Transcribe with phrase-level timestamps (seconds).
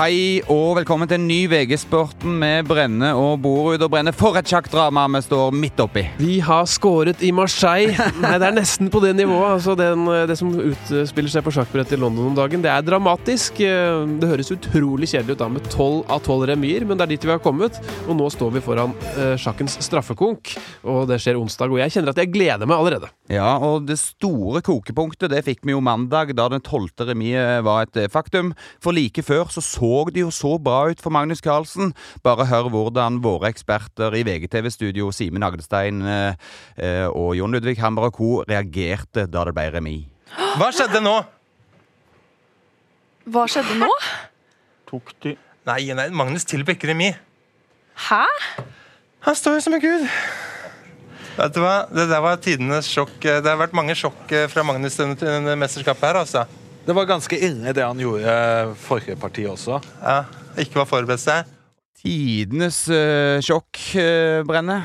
[0.00, 4.14] Hei og velkommen til en ny VG-sporten med Brenne og Borud og Brenne.
[4.16, 6.06] For et sjakkdrama vi står midt oppi.
[6.16, 7.92] Vi har skåret i Marseille.
[8.22, 9.58] Nei, det er nesten på det nivået.
[9.58, 12.64] Altså den, det som utspiller seg på sjakkbrettet i London om dagen.
[12.64, 13.60] Det er dramatisk.
[13.60, 17.28] Det høres utrolig kjedelig ut da med tolv av tolv remier, men det er dit
[17.28, 17.76] vi har kommet.
[18.06, 20.54] Og nå står vi foran uh, sjakkens straffekonk,
[20.88, 21.76] og det skjer onsdag.
[21.76, 23.12] Og jeg kjenner at jeg gleder meg allerede.
[23.28, 27.84] Ja, og det store kokepunktet det fikk vi jo mandag, da den tolvte remiet var
[27.84, 28.54] et faktum.
[28.80, 31.92] For like før så så det jo så bra ut for Magnus Carlsen.
[32.24, 36.38] Bare hør hvordan våre eksperter i VGTV-studio, Simen Agdestein eh,
[36.78, 38.30] eh, og Jon Ludvig Hammer og co.
[38.48, 40.08] reagerte da det ble remis.
[40.58, 41.16] Hva skjedde nå?
[43.30, 43.90] Hva skjedde nå?
[44.90, 45.36] Tok de
[45.68, 47.18] Nei, nei Magnus tilbød ikke remis.
[48.08, 48.24] Hæ?
[49.26, 50.06] Han står jo som en gud.
[51.36, 51.84] Vet du hva?
[51.92, 53.18] Det der var tidenes sjokk.
[53.20, 56.46] Det har vært mange sjokk eh, fra Magnus denne mesterskapet her, altså.
[56.86, 58.34] Det var ganske inne det han gjorde
[58.80, 59.80] forrige parti også.
[60.00, 60.24] Ja,
[60.58, 61.48] Ikke var forberedt seg.
[62.00, 64.80] Tidenes uh, sjokk, uh, Brenne.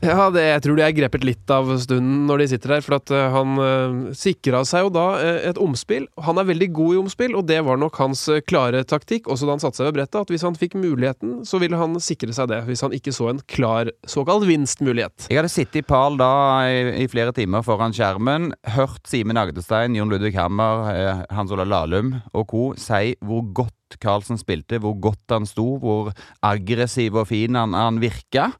[0.00, 2.84] Ja, det, jeg tror de er grepet litt av stunden når de sitter der.
[2.84, 6.06] For at uh, han uh, sikra seg jo da uh, et omspill.
[6.24, 9.48] Han er veldig god i omspill, og det var nok hans uh, klare taktikk, også
[9.48, 12.32] da han satte seg ved brettet, at hvis han fikk muligheten, så ville han sikre
[12.36, 12.62] seg det.
[12.70, 15.28] Hvis han ikke så en klar såkalt vinstmulighet.
[15.28, 16.32] Jeg hadde sittet i pal da
[16.70, 22.14] i, i, flere timer foran skjermen, hørt Simen Agdestein, Jon Ludvig Hammer, Hans Olav Lahlum
[22.32, 22.64] og co.
[22.80, 26.14] si hvor godt Carlsen spilte, hvor godt han sto, hvor
[26.46, 28.52] aggressiv og fin han, han virka.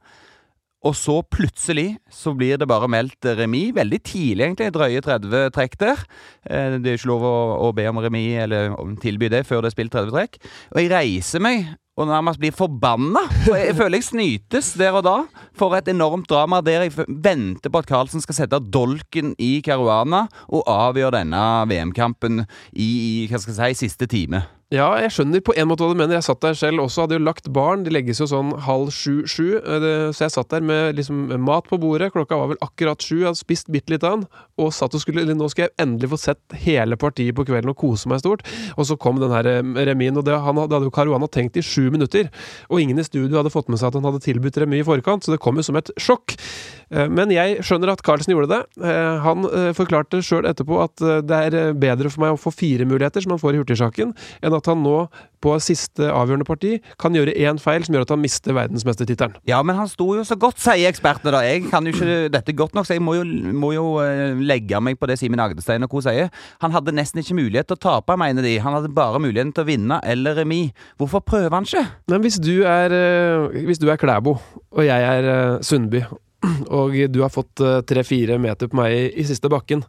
[0.87, 3.75] Og så plutselig så blir det bare meldt remis.
[3.77, 4.71] Veldig tidlig, egentlig.
[4.73, 6.07] Drøye 30 trekk der.
[6.49, 7.37] Eh, det er ikke lov å,
[7.69, 10.41] å be om remis eller tilby det før det er spilt 30 trekk.
[10.73, 11.69] Og jeg reiser meg
[12.01, 13.27] og nærmest blir forbanna.
[13.51, 15.17] Jeg føler jeg snytes der og da
[15.59, 20.25] for et enormt drama der jeg venter på at Carlsen skal sette dolken i Caruana
[20.49, 24.47] og avgjøre denne VM-kampen i, i hva skal jeg si, siste time.
[24.71, 26.15] Ja, jeg skjønner på en måte hva du mener.
[26.15, 27.81] Jeg satt der selv også, hadde jo lagt barn.
[27.83, 29.49] De legges jo sånn halv sju-sju.
[30.15, 32.13] Så jeg satt der med liksom mat på bordet.
[32.15, 33.17] Klokka var vel akkurat sju.
[33.17, 34.23] Jeg hadde spist bitte litt av den.
[34.63, 37.81] Og satt og skulle Nå skal jeg endelig få sett hele partiet på kvelden og
[37.83, 38.47] kose meg stort.
[38.77, 39.49] Og så kom den her
[39.91, 42.31] remien, og det, han, hadde jo Caruana tenkt i sju minutter.
[42.71, 45.27] Og ingen i studio hadde fått med seg at han hadde tilbudt remis i forkant,
[45.27, 46.39] så det kom jo som et sjokk.
[46.91, 48.91] Men jeg skjønner at Carlsen gjorde det.
[49.25, 49.47] Han
[49.79, 53.43] forklarte sjøl etterpå at det er bedre for meg å få fire muligheter, som han
[53.43, 55.05] får i Hurtigsaken, enn at han nå
[55.41, 59.39] på siste avgjørende parti kan gjøre én feil som gjør at han mister verdensmestertittelen.
[59.49, 61.33] Ja, men han sto jo så godt, sier ekspertene.
[61.33, 61.41] da.
[61.47, 63.25] Jeg kan jo ikke dette godt nok, så jeg må jo,
[63.57, 63.87] må jo
[64.43, 66.03] legge meg på det Simen Agdestein og co.
[66.05, 66.29] sier.
[66.65, 68.59] Han hadde nesten ikke mulighet til å tape, mener de.
[68.61, 70.75] Han hadde bare muligheten til å vinne eller remis.
[71.01, 71.87] Hvorfor prøver han ikke?
[72.13, 72.99] Men hvis du er,
[73.65, 74.37] hvis du er Klæbo,
[74.75, 76.05] og jeg er Sundby,
[76.81, 79.85] og du har fått tre-fire meter på meg i, i siste bakken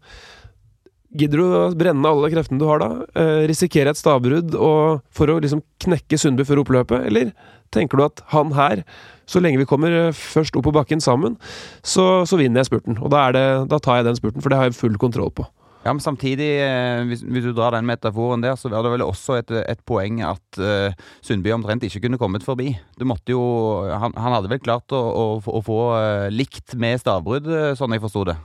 [1.11, 2.89] Gidder du å brenne alle kreftene du har da?
[3.19, 7.03] Eh, risikere et stavbrudd for å liksom knekke Sundby før oppløpet?
[7.09, 7.33] Eller
[7.75, 8.85] tenker du at han her,
[9.27, 11.35] så lenge vi kommer eh, først opp på bakken sammen,
[11.83, 12.95] så, så vinner jeg spurten.
[13.03, 15.49] Og da, det, da, tar jeg den spurten, for det har jeg full kontroll på.
[15.81, 19.05] Ja, men samtidig, eh, hvis, hvis, du drar den metaforen der, så var det vel
[19.05, 20.93] også et, et poeng at uh,
[21.25, 22.75] Sundby omtrent ikke kunne kommet forbi.
[22.99, 23.41] Du måtte jo
[23.89, 27.49] Han, han hadde vel klart å, å, å få uh, likt med stavbrudd,
[27.79, 28.37] sånn jeg forsto det.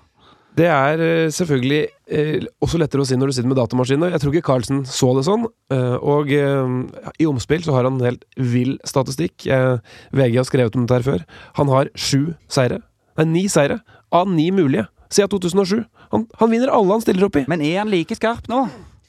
[0.57, 1.01] Det er
[1.37, 1.81] selvfølgelig
[2.17, 4.15] eh, også lettere å si når du sitter med datamaskiner.
[4.15, 5.45] Jeg tror ikke Carlsen så det sånn.
[5.75, 6.79] Eh, og eh,
[7.21, 9.45] i omspill så har han en helt vill statistikk.
[10.17, 11.27] VG har skrevet om dette her før.
[11.61, 12.81] Han har sju seire.
[13.21, 13.83] Nei, ni seire
[14.17, 15.85] av ni mulige siden 2007.
[16.13, 17.47] Han, han vinner alle han stiller opp i.
[17.51, 18.67] Men er han like skarp nå?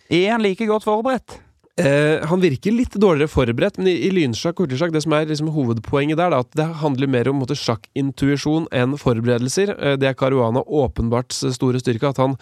[0.09, 1.40] Er han like godt forberedt?
[1.78, 5.28] Eh, han virker litt dårligere forberedt, men i, i lynsjakk og hurtigsjakk, det som er
[5.30, 9.76] liksom hovedpoenget der, da, at det handler mer om sjakkintuisjon enn forberedelser.
[9.76, 12.34] Eh, det er Caruana åpenbart store styrke, at han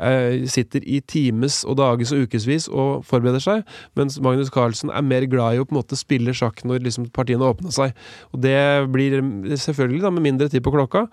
[0.00, 5.04] eh, sitter i times og dages og ukevis og forbereder seg, mens Magnus Carlsen er
[5.04, 7.92] mer glad i å på en måte spille sjakk når liksom, partiene åpner seg.
[8.32, 8.56] Og Det
[8.94, 9.20] blir
[9.52, 11.04] selvfølgelig da med mindre tid på klokka,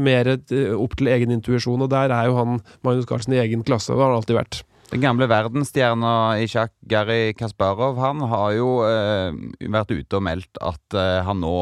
[0.00, 0.32] mer
[0.78, 4.00] opp til egen intuisjon, og der er jo han Magnus Carlsen i egen klasse, og
[4.00, 4.62] har han alltid vært.
[4.88, 6.10] Den gamle verdensstjerna
[6.40, 9.36] i sjakk, Gary Kasparov, han har jo eh,
[9.68, 11.52] vært ute og meldt at eh, han nå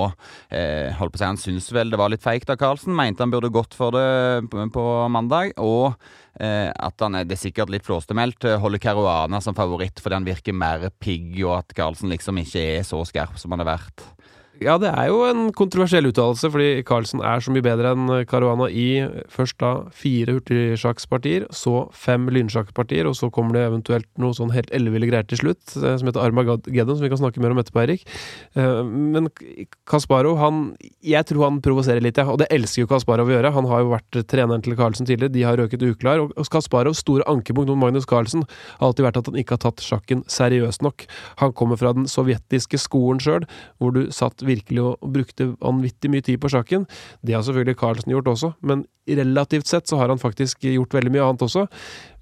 [0.54, 2.94] eh, holdt på å si, Han syns vel det var litt feigt av Carlsen.
[2.94, 5.56] Mente han burde gått for det på, på mandag.
[5.58, 5.96] Og
[6.38, 8.46] eh, at han er det er sikkert litt flåstemeldt.
[8.62, 12.86] Holder Caruana som favoritt fordi han virker mer pigg, og at Carlsen liksom ikke er
[12.86, 14.06] så skarp som han har vært.
[14.62, 18.70] Ja, det er jo en kontroversiell uttalelse, fordi Carlsen er så mye bedre enn Caruana
[18.72, 24.54] i først da fire hurtigsjakkpartier, så fem lynsjakkpartier, og så kommer det eventuelt noe sånn
[24.54, 27.60] helt elleville greier til slutt, eh, som heter Armageddon, som vi kan snakke mer om
[27.60, 28.06] etterpå, Erik.
[28.56, 29.28] Eh, Men
[29.86, 32.24] Kasparov, han Jeg tror han provoserer litt, ja.
[32.24, 33.52] Og det elsker jo Kasparov å gjøre.
[33.52, 36.18] Han har jo vært treneren til Carlsen tidligere, de har røket uklar.
[36.18, 38.42] Og Kasparovs store ankepunkt mot Magnus Carlsen
[38.80, 41.06] har alltid vært at han ikke har tatt sjakken seriøst nok.
[41.38, 43.46] Han kommer fra den sovjetiske skolen sjøl,
[43.78, 46.86] hvor du satt virkelig og, og brukte vanvittig mye tid på sjakken.
[47.26, 51.12] Det har selvfølgelig Carlsen gjort også, men relativt sett så har han faktisk gjort veldig
[51.14, 51.66] mye annet også.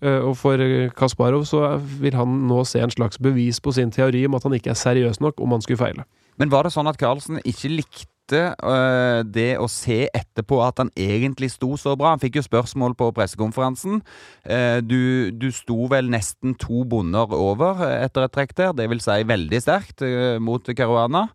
[0.03, 0.61] Eh, Og for
[0.97, 4.57] Kasparov så vil han nå se en slags bevis på sin teori om at han
[4.57, 6.05] ikke er seriøs nok om han skulle feile.
[6.41, 10.91] Men var det sånn at Carlsen ikke likte øh, det å se etterpå at han
[10.97, 12.15] egentlig sto så bra?
[12.15, 14.01] Han fikk jo spørsmål på pressekonferansen.
[14.47, 19.03] Eh, du, du sto vel nesten to bonder over etter et trekk der, det vil
[19.05, 21.27] si veldig sterkt øh, mot Caruana.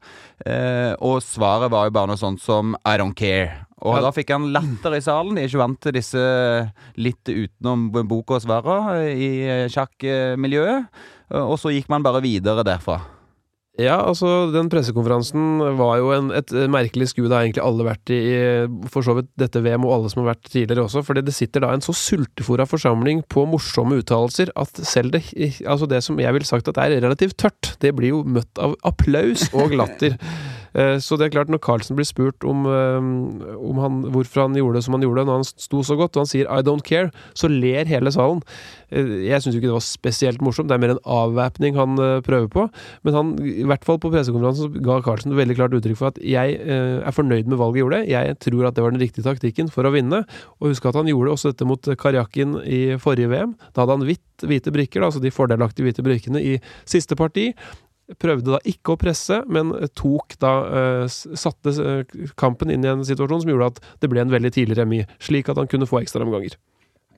[0.45, 3.65] Eh, og svaret var jo bare noe sånt som I don't care.
[3.79, 4.01] Og Ja.
[4.07, 5.35] da fikk han latter i salen.
[5.37, 6.19] De er ikke vant til disse
[6.99, 10.89] litt utenom boka og svarene i eh, sjakkmiljøet.
[11.45, 12.97] Og så gikk man bare videre derfra.
[13.79, 17.29] Ja, altså, den pressekonferansen var jo en, et merkelig skue.
[17.29, 18.19] Det har egentlig alle vært i,
[18.91, 21.03] for så vidt dette VM, og alle som har vært tidligere også.
[21.07, 25.23] Fordi det sitter da en så sultefòra forsamling på morsomme uttalelser at selv det,
[25.63, 28.75] altså det som jeg ville sagt at er relativt tørt, det blir jo møtt av
[28.89, 30.19] applaus og latter.
[30.75, 32.99] Eh, Så det er klart, når Carlsen blir spurt om, eh,
[33.57, 36.25] om han, hvorfor han gjorde det som han gjorde, når han sto så godt, og
[36.25, 38.41] han sier 'I don't care', så ler hele salen.
[38.91, 42.49] Eh, Jeg syns ikke det var spesielt morsomt, det er mer en avvæpning han prøver
[42.49, 42.69] på.
[43.03, 46.59] Men han, i hvert fall på pressekonferansen, ga Carlsen veldig klart uttrykk for at 'jeg
[46.59, 49.83] er fornøyd med valget jeg gjorde', 'jeg tror at det var den riktige taktikken for
[49.83, 50.25] å vinne'.
[50.61, 53.55] Og husk at han gjorde også dette mot Karjakin i forrige VM.
[53.73, 57.53] Da hadde han hvitt, hvite brikker, altså de fordelaktige hvite brikkene, i siste parti.
[58.17, 63.05] Prøvde da ikke å presse, men tok da eh, satte eh, kampen inn i en
[63.05, 66.01] situasjon som gjorde at det ble en veldig tidlig remis, slik at han kunne få
[66.01, 66.57] ekstraomganger.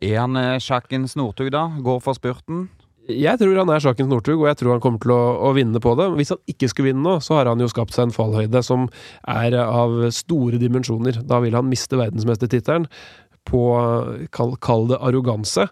[0.02, 1.68] Er han sjakken sjakkens Northug, da?
[1.86, 2.66] Går for spurten?
[3.10, 5.80] Jeg tror han er sjakken Northug, og jeg tror han kommer til å, å vinne
[5.82, 6.10] på det.
[6.18, 8.88] Hvis han ikke skulle vinne nå, så har han jo skapt seg en fallhøyde som
[9.30, 11.22] er av store dimensjoner.
[11.28, 12.88] Da vil han miste verdensmestertittelen
[13.50, 13.64] på,
[14.36, 15.68] kall, kall det arroganse.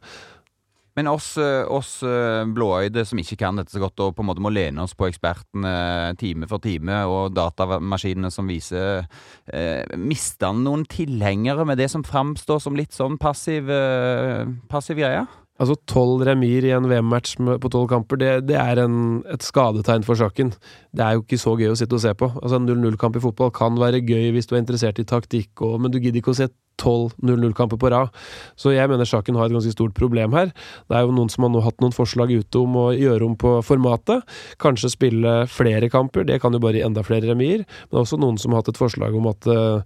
[0.97, 4.29] Men oss, eh, oss eh, blåøyde som ikke kan dette så godt, og på en
[4.31, 9.05] måte må lene oss på ekspertene time for time, og datamaskinene som viser
[9.53, 14.99] eh, Mister han noen tilhengere med det som framstår som litt sånn passiv, eh, passiv
[14.99, 15.27] greie?
[15.59, 20.05] Altså tolv remis i en VM-match på tolv kamper, det, det er en, et skadetegn
[20.07, 20.53] for sjakken.
[20.95, 22.29] Det er jo ikke så gøy å sitte og se på.
[22.39, 25.81] Altså En 0-0-kamp i fotball kan være gøy hvis du er interessert i taktikk, og,
[25.83, 26.47] men du gidder ikke å se
[26.79, 28.07] tolv 0-0-kamper på rad.
[28.59, 30.47] Så jeg mener saken har et ganske stort problem her.
[30.89, 33.35] Det er jo noen som har nå hatt noen forslag ute om å gjøre om
[33.39, 34.19] på formatet.
[34.61, 37.61] Kanskje spille flere kamper, det kan jo bare gi enda flere remier.
[37.89, 39.79] Men også noen som har hatt et forslag om at eh,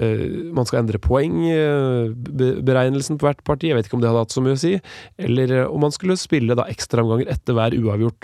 [0.00, 0.24] eh,
[0.56, 3.66] man skal endre poengberegnelsen på hvert parti.
[3.70, 4.74] Jeg vet ikke om det hadde hatt så mye å si.
[5.20, 8.22] Eller uh, om man skulle spille da ekstraomganger etter hver uavgjort.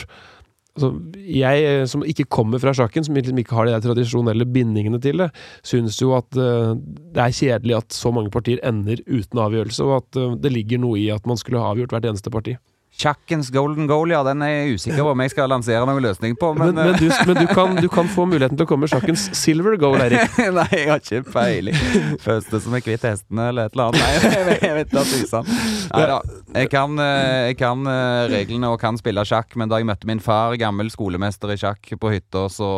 [0.79, 5.25] Altså, jeg eh, som ikke kommer fra sjakken, som ikke har de tradisjonelle bindingene til
[5.25, 5.31] det,
[5.67, 6.77] synes jo at eh,
[7.15, 10.83] det er kjedelig at så mange partier ender uten avgjørelse, og at eh, det ligger
[10.83, 12.55] noe i at man skulle ha avgjort hvert eneste parti.
[13.01, 16.35] Sjakkens golden goal, ja, den er jeg usikker på om jeg skal lansere noen løsning
[16.41, 16.51] på.
[16.59, 18.93] Men, Men, men, du, men du, kan, du kan få muligheten til å komme med
[18.93, 20.27] Chuckens silver goal, Erik.
[20.39, 21.79] eh, Nei, jeg har ikke peiling.
[22.21, 24.05] Første som er kvitt hestene, eller et eller annet.
[24.05, 25.51] Nei, jeg, vet- jeg vet da tusen.
[25.95, 26.21] Nei da.
[26.61, 30.09] Jeg kan, eh, jeg kan eh, reglene og kan spille sjakk, men da jeg møtte
[30.11, 32.71] min far, gammel skolemester i sjakk, på hytta, så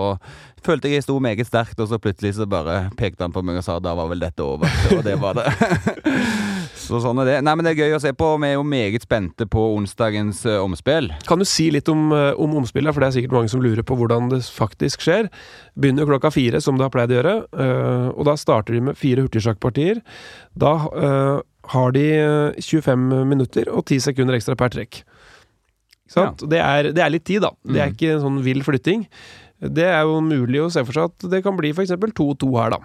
[0.63, 3.59] følte jeg jeg sto meget sterkt, og så plutselig så bare pekte han på meg
[3.59, 4.71] og sa da var vel dette over.
[4.95, 5.49] Og det var det.
[6.83, 7.37] Så sånn er det.
[7.47, 8.29] Nei, men det er gøy å se på.
[8.43, 11.11] Vi er jo meget spente på onsdagens uh, omspill.
[11.29, 13.87] Kan du si litt om, uh, om omspillet, for det er sikkert mange som lurer
[13.87, 15.31] på hvordan det faktisk skjer.
[15.79, 18.99] Begynner klokka fire, som det har pleid å gjøre, uh, og da starter de med
[18.99, 20.03] fire hurtigsjakkpartier.
[20.59, 20.75] Da
[21.73, 25.05] har de eh, 25 minutter og 10 sekunder ekstra per trekk.
[26.17, 26.33] Ja.
[26.43, 27.53] Det, er, det er litt tid, da.
[27.63, 27.95] Det er Mm.
[27.95, 29.07] ikke en sånn vill flytting.
[29.63, 31.95] Det er jo mulig å se for seg at det kan bli f.eks.
[31.95, 32.81] 2-2 her, da.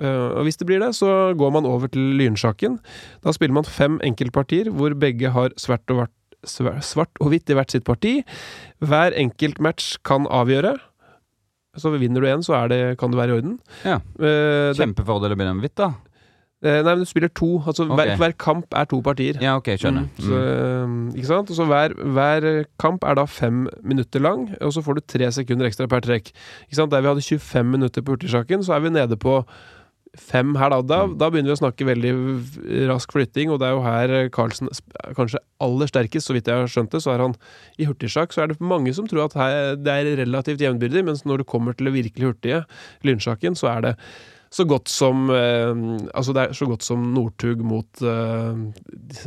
[0.00, 2.78] Eh, og Hvis det blir det, så går man over til lynsjakken.
[3.24, 6.14] Da spiller man fem enkeltpartier hvor begge har svart og, vart,
[6.84, 8.20] svart og hvitt i hvert sitt parti.
[8.80, 10.78] Hver enkelt match kan avgjøre.
[11.78, 13.58] Så vinner du én, så er det, kan det være i orden.
[13.86, 14.00] Ja.
[14.18, 15.92] Eh, Kjempefordel å begynne med hvitt, da.
[16.64, 17.60] eh, nei, men du spiller to.
[17.62, 19.38] Altså hver, hver kamp er to partier.
[19.40, 20.08] Ja, ok, skjønner.
[20.16, 21.52] Mm, så, eh, ikke sant?
[21.52, 22.48] Og så hver, hver
[22.82, 26.32] kamp er da fem minutter lang, og så får du tre sekunder ekstra per trekk.
[26.66, 26.90] Ikke sant?
[26.90, 29.38] Der vi hadde 25 minutter på hurtigsjakken, så er vi nede på
[30.18, 30.80] fem her, da.
[30.82, 32.12] Da, da begynner vi å snakke veldig
[32.90, 36.62] rask flytting, og det er jo her Carlsen er kanskje aller sterkest, så vidt jeg
[36.62, 37.02] har skjønt det.
[37.04, 37.36] Så er han
[37.78, 41.24] i hurtigsjakk, så er det mange som tror at her, det er relativt jevnbyrdig, mens
[41.28, 42.64] når det kommer til det virkelig hurtige,
[43.06, 43.96] lynsjakken, så er det
[44.50, 45.70] så godt som eh,
[46.10, 48.62] Altså det er så godt som Northug mot eh,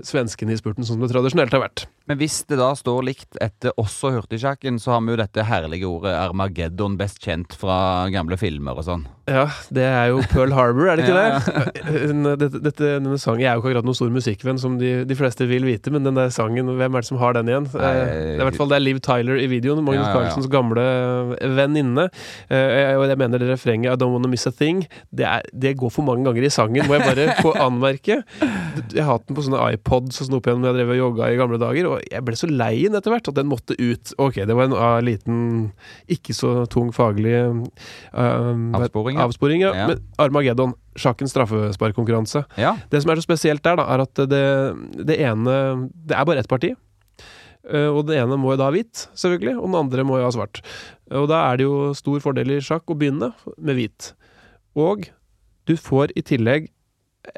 [0.04, 1.86] svenskene i spurten, sånn som det tradisjonelt har vært.
[2.12, 5.88] Men hvis det da står likt etter også hurtigsjakken, så har vi jo dette herlige
[5.88, 7.78] ordet Armageddon, best kjent fra
[8.12, 9.08] gamle filmer og sånn.
[9.24, 11.84] Ja, det er jo Pearl Harbor, er det ikke Ja, det?
[11.88, 14.89] Dette, dette, dette, denne sangen Jeg er jo ikke akkurat noen stor musikkvenn, som de,
[15.08, 17.70] de fleste vil vite, men den der sangen, hvem er det som har den igjen?
[17.72, 20.10] Nei, Eh, det er i hvert fall det er Liv Tyler i videoen, Magnus Ja,
[20.10, 20.15] ja.
[20.18, 20.84] Carlsens gamle
[21.56, 22.08] venninne.
[22.51, 24.84] Eh, og jeg mener det refrenget I don't wanna miss a thing,
[25.15, 28.20] det, er, det går for mange ganger i sangen, må jeg bare få anmerke.
[28.94, 31.00] Jeg har hatt den på sånne iPods og sånn opp igjen når jeg drev og
[31.00, 33.77] jogga i gamle dager, og jeg ble så lei den etter hvert at den måtte
[33.80, 34.13] ut.
[34.22, 35.38] Ok, det var en ah, liten,
[36.12, 39.27] ikke så tung faglig uh, Avsporing, ja.
[39.27, 39.74] avsporing ja.
[39.75, 39.98] Ja.
[40.22, 42.43] Armageddon, sjakkens straffesparkkonkurranse.
[42.60, 42.75] Ja.
[42.91, 44.43] Det som er så spesielt der, da, er at det,
[45.10, 45.55] det ene
[45.93, 46.74] Det er bare ett parti.
[47.70, 50.27] Eh, Og det ene må jo da ha hvitt, selvfølgelig, og den andre må jo
[50.27, 50.62] ha svart.
[51.13, 54.12] Og da er det jo stor fordel i sjakk å begynne med hvit.
[54.75, 55.08] Og
[55.70, 56.67] du får i tillegg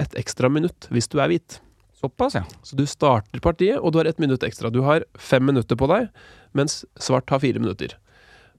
[0.01, 1.59] et ekstra minutt hvis du er hvit.
[1.95, 2.43] Såpass, ja.
[2.65, 4.71] Så du starter partiet, og du har ett minutt ekstra.
[4.73, 6.09] Du har fem minutter på deg,
[6.57, 7.93] mens svart har fire minutter.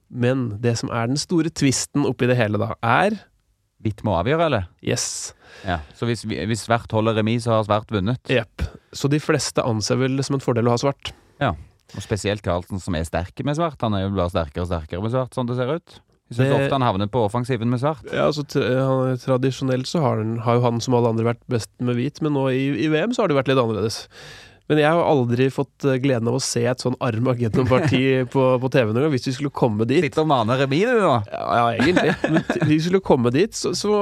[0.09, 3.19] Men det som er den store tvisten oppi det hele, da, er
[3.85, 4.65] Hvitt må avgjøre, eller?
[4.81, 5.35] Yes.
[5.67, 5.83] Ja.
[5.95, 8.23] Så hvis, hvis svart holder remis, så har svart vunnet?
[8.33, 8.65] Jepp.
[8.97, 11.13] Så de fleste anser vel det som en fordel å ha svart.
[11.43, 11.53] Ja.
[11.93, 13.79] Og spesielt Carlsen, som er sterk med svart.
[13.85, 15.99] Han er jo bare sterkere og sterkere med svart, sånn det ser ut.
[16.27, 18.03] Jeg syns ofte han havner på offensiven med svart.
[18.11, 21.71] Ja, altså tra Tradisjonelt så har, han, har jo han som alle andre vært best
[21.79, 24.01] med hvit, men nå i, i VM så har det vært litt annerledes.
[24.71, 28.03] Men jeg har aldri fått eh, gleden av å se et sånn Armageddon-parti
[28.35, 29.15] på, på TV noen gang.
[29.15, 31.15] Hvis vi skulle komme dit Sitter og maner remis, du, nå.
[31.31, 32.17] Ja, egentlig.
[32.25, 33.95] Men hvis vi skulle komme dit, så, så,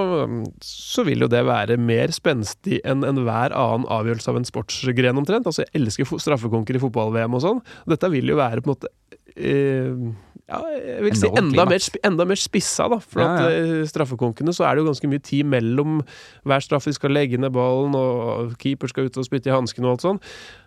[0.65, 5.49] så vil jo det være mer spenstig enn enhver annen avgjørelse av en sportsgren, omtrent.
[5.51, 7.65] Altså, jeg elsker straffekonker i fotball-VM og sånn.
[7.91, 8.93] Dette vil jo være på en måte
[9.35, 12.99] ja, jeg vil si enda mer, enda mer spissa, da.
[13.01, 13.63] For Ja, ja.
[13.81, 16.03] at straffekonkene så er det jo ganske mye tid mellom
[16.45, 16.93] hver straffe.
[16.93, 20.05] De skal legge ned ballen, og keeper skal ut og spytte i hansken og alt
[20.05, 20.21] sånn.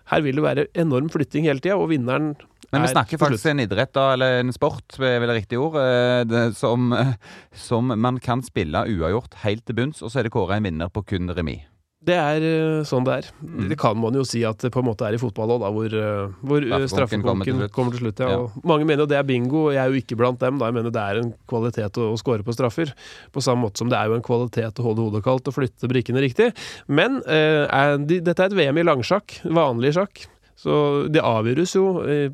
[0.09, 2.33] Her vil det være enorm flytting hele tida, og vinneren
[2.71, 5.77] Men vi er snakker faktisk en idrett, da, eller en sport, er vel riktig ord,
[5.79, 7.13] eh, som, eh,
[7.55, 10.91] som man kan spille uavgjort helt til bunns, og så er det kåra en vinner
[10.91, 11.63] på kun remis.
[12.07, 13.25] Det er eh, sånn det er.
[13.41, 13.65] Mm.
[13.71, 15.95] Det kan man jo si at det på en måte er i fotball òg, hvor,
[15.99, 18.21] eh, hvor eh, Straffekonken kommer til slutt.
[18.23, 18.29] Ja.
[18.31, 18.61] Ja.
[18.67, 20.61] Mange mener jo det er bingo, og jeg er jo ikke blant dem.
[20.61, 20.69] Da.
[20.69, 22.93] Jeg mener det er en kvalitet å, å score på straffer.
[23.35, 25.91] På samme måte som det er jo en kvalitet å holde hodet kaldt og flytte
[25.91, 26.53] brikkene riktig.
[26.87, 30.23] Men eh, er, de, dette er et VM i langsjakk, vanlig sjakk.
[30.57, 31.85] Så det avgjøres jo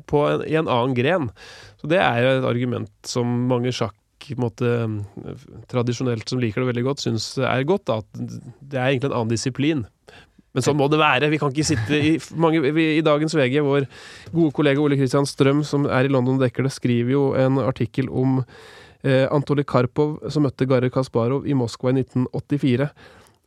[0.08, 1.28] på en, i en annen gren.
[1.82, 3.98] Så det er jo et argument som mange sjakk
[4.32, 4.70] en måte,
[5.68, 7.84] tradisjonelt som liker det veldig godt, syns er godt.
[7.90, 8.22] Da, at
[8.64, 9.84] det er egentlig en annen disiplin.
[10.54, 11.28] Men sånn må det være.
[11.32, 13.88] Vi kan ikke sitte i mange, vi, I dagens VG, vår
[14.30, 17.58] gode kollega Ole Kristian Strøm, som er i London og dekker det, skriver jo en
[17.64, 18.38] artikkel om
[19.02, 22.88] eh, Antoli Karpov som møtte Garri Kasparov i Moskva i 1984.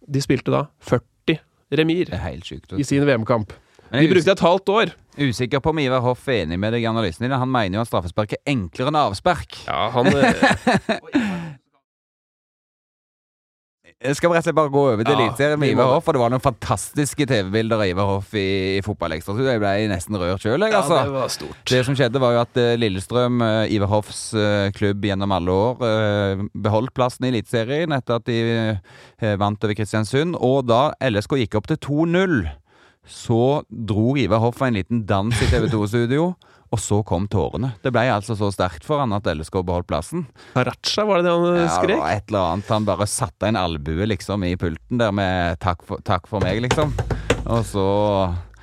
[0.07, 1.39] De spilte da 40
[1.79, 2.75] remir Det er helt sjukt.
[2.75, 3.55] i sin VM-kamp.
[3.91, 4.93] De brukte et halvt år.
[5.17, 7.31] Us- usikker på om Ivar Hoff er enig med deg i analysen din.
[7.38, 9.57] Han mener jo at straffespark er enklere enn avspark.
[9.67, 10.43] Ja, han eh,
[14.13, 15.89] skal rett og slett bare gå over til Ja, Eliteserien med Ivar.
[15.95, 18.43] Hoff, for det var noen fantastiske TV-bilder av Ivar Hoff i,
[18.77, 19.33] i fotballekstra.
[19.41, 21.00] Jeg ble nesten rørt sjøl, jeg, Ja, altså.
[21.07, 21.63] det var stort.
[21.71, 24.21] Det som skjedde var jo at eh, Lillestrøm, eh, Ivar Hoffs
[24.77, 28.38] klubb gjennom alle år, eh, beholdt plassen i Eliteserien etter at de
[29.41, 30.38] vant over Kristiansund.
[30.45, 32.38] Og da LSK gikk opp til 2-0,
[33.07, 36.35] så dro Ivar Hoff en liten dans i TV 2-studio.
[36.67, 37.69] Og så kom tårene.
[37.79, 40.25] Det ble altså så sterkt for han at LSK beholdt plassen.
[40.51, 41.55] Karacha, var det det han skrek?
[41.55, 42.01] Ja, det skrek?
[42.01, 42.71] var et eller annet.
[42.75, 46.59] Han bare satte en albue liksom i pulten der med 'takk for, takk for meg',
[46.67, 46.91] liksom.
[47.47, 47.87] Og så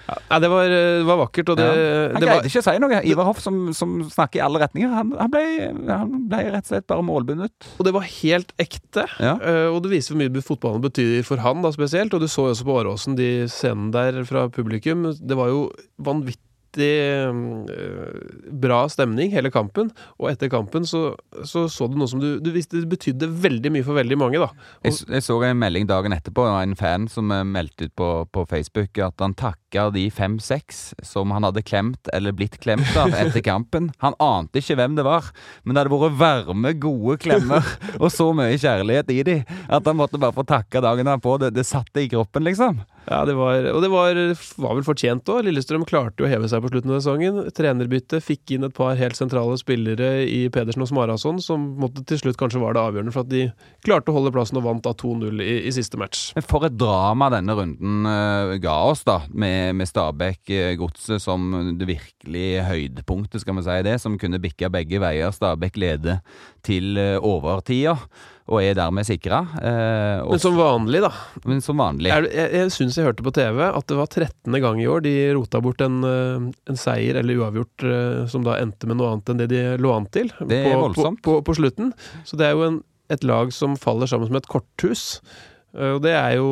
[0.04, 1.72] Ja, det var, det var vakkert, det, ja.
[2.12, 3.00] Han det greide var ikke å si noe.
[3.08, 5.44] Ivar Hoff, som, som snakker i alle retninger, han, han, ble,
[5.88, 7.68] han ble rett og slett bare målbundet.
[7.78, 9.06] Og det var helt ekte.
[9.18, 9.36] Ja.
[9.40, 12.14] Eh, og det viser hvor mye fotballen betyr for han da spesielt.
[12.16, 15.08] Og du så jo også på Åråsen, de scenene der fra publikum.
[15.16, 15.68] Det var jo
[16.04, 16.42] vanvittig
[16.82, 19.92] eh, bra stemning hele kampen.
[20.18, 21.04] Og etter kampen så
[21.44, 24.40] så, så du noe som du, du visste det betydde veldig mye for veldig mange.
[24.42, 24.50] da.
[24.86, 28.10] Jeg, jeg så en melding dagen etterpå av en fan som eh, meldte ut på,
[28.34, 33.14] på Facebook at han takka de fem-seks som han hadde klemt eller blitt klemt av
[33.20, 33.92] etter kampen.
[34.04, 35.30] Han ante ikke hvem det var,
[35.62, 39.98] men det hadde vært varme, gode klemmer og så mye kjærlighet i de at han
[39.98, 41.38] måtte bare få takka dagen derpå.
[41.42, 42.82] Det, det satte i kroppen, liksom.
[43.04, 44.18] Ja, det var, og det var,
[44.60, 45.42] var vel fortjent òg.
[45.44, 47.40] Lillestrøm klarte jo å heve seg på slutten av sesongen.
[47.56, 52.22] Trenerbytte fikk inn et par helt sentrale spillere i Pedersen og Smarason, som måtte til
[52.22, 53.44] slutt kanskje var det avgjørende for at de
[53.84, 56.30] klarte å holde plassen og vant da 2-0 i, i, siste match.
[56.38, 61.90] Men For et drama denne runden uh, ga oss, da, med, med Stabæk-godset som det
[61.90, 65.34] virkelige høydepunktet, skal vi si det, som kunne bikka begge veier.
[65.34, 66.22] Stabæk leder
[66.64, 67.98] til uh, overtida
[68.44, 69.38] og er dermed sikra.
[69.56, 71.10] Eh, men som vanlig, da.
[71.48, 72.10] Men som vanlig.
[72.12, 74.58] Jeg, jeg jeg syns jeg hørte på TV at det var 13.
[74.60, 78.58] gang i år de rota bort en, eh, en seier eller uavgjort eh, som da
[78.60, 81.22] endte med noe annet enn det de lå an til det er på, voldsomt.
[81.24, 81.94] På, på, på, slutten.
[82.28, 82.78] Så det er jo en,
[83.12, 85.06] et lag som faller sammen som et korthus.
[85.74, 86.50] Og Det er jo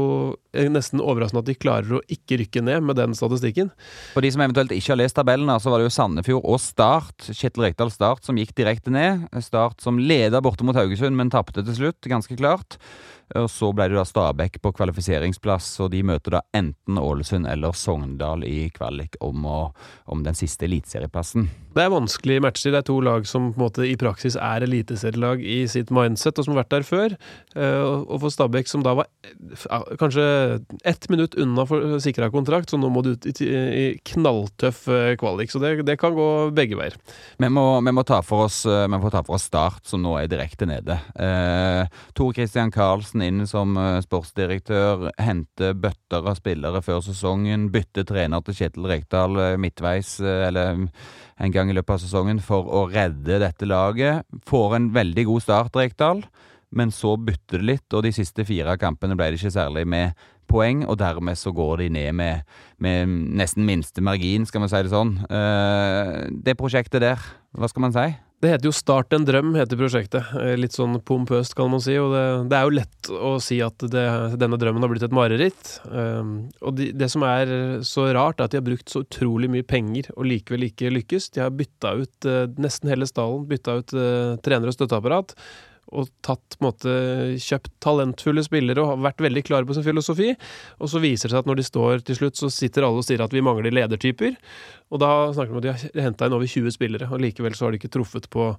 [0.72, 3.70] nesten overraskende at de klarer å ikke rykke ned med den statistikken.
[4.16, 7.28] For de som eventuelt ikke har lest tabellene, så var det jo Sandefjord og Start,
[7.30, 9.28] Kjetil Rekdal Start, som gikk direkte ned.
[9.44, 12.78] Start som leda borte mot Haugesund, men tapte til slutt, ganske klart.
[13.38, 17.76] Og Så ble det da Stabæk på kvalifiseringsplass, og de møter da enten Ålesund eller
[17.76, 19.60] Sogndal i kvalik om, å,
[20.12, 21.48] om den siste eliteserieplassen.
[21.72, 22.74] Det er vanskelige matcher.
[22.74, 26.36] Det er to lag som på en måte i praksis er eliteserielag i sitt mindset,
[26.36, 27.16] og som har vært der før.
[27.56, 29.08] Eh, og for Stabæk, som da var
[30.00, 30.26] kanskje
[30.88, 35.52] ett minutt unna for sikra kontrakt, så nå må du ut i knalltøff eh, kvalik.
[35.52, 36.98] Så det, det kan gå begge veier.
[37.40, 40.00] Vi må, vi må, ta for oss, eh, vi må ta for oss Start, som
[40.04, 40.94] nå er direkte nede.
[41.18, 48.06] Eh, Tor Christian Karlsen inn som eh, sportsdirektør, hente bøtter av spillere før sesongen, bytte
[48.08, 52.64] trener til Kjetil Rekdal eh, midtveis, eh, eller en gang i løpet av sesongen, for
[52.64, 54.24] å redde dette laget.
[54.48, 56.24] Får en veldig god start, Rekdal,
[56.72, 60.16] men så bytter det litt, og de siste fire kampene ble det ikke særlig med
[60.48, 62.48] poeng, og dermed så går de ned med,
[62.80, 65.14] med nesten minste margin, skal man si det sånn.
[66.44, 68.08] Det prosjektet der, hva skal man si?
[68.42, 70.32] Det heter jo Start en drøm, heter prosjektet.
[70.34, 71.94] Eh, litt sånn pompøst, kan man si.
[72.02, 74.06] Og det, det er jo lett å si at det,
[74.42, 75.76] denne drømmen har blitt et mareritt.
[75.86, 77.52] Um, og de, det som er
[77.86, 81.30] så rart, er at de har brukt så utrolig mye penger og likevel ikke lykkes.
[81.36, 85.36] De har bytta ut uh, nesten hele stallen, bytta ut uh, trener og støtteapparat
[85.92, 86.92] og tatt, måte,
[87.42, 90.32] kjøpt talentfulle spillere og har vært veldig klare på sin filosofi.
[90.80, 93.06] Og så viser det seg at når de står til slutt, så sitter alle og
[93.06, 94.38] sier at vi mangler ledertyper.
[94.92, 97.54] Og da snakker de om at de har henta inn over 20 spillere, og likevel
[97.56, 98.50] så har de ikke truffet på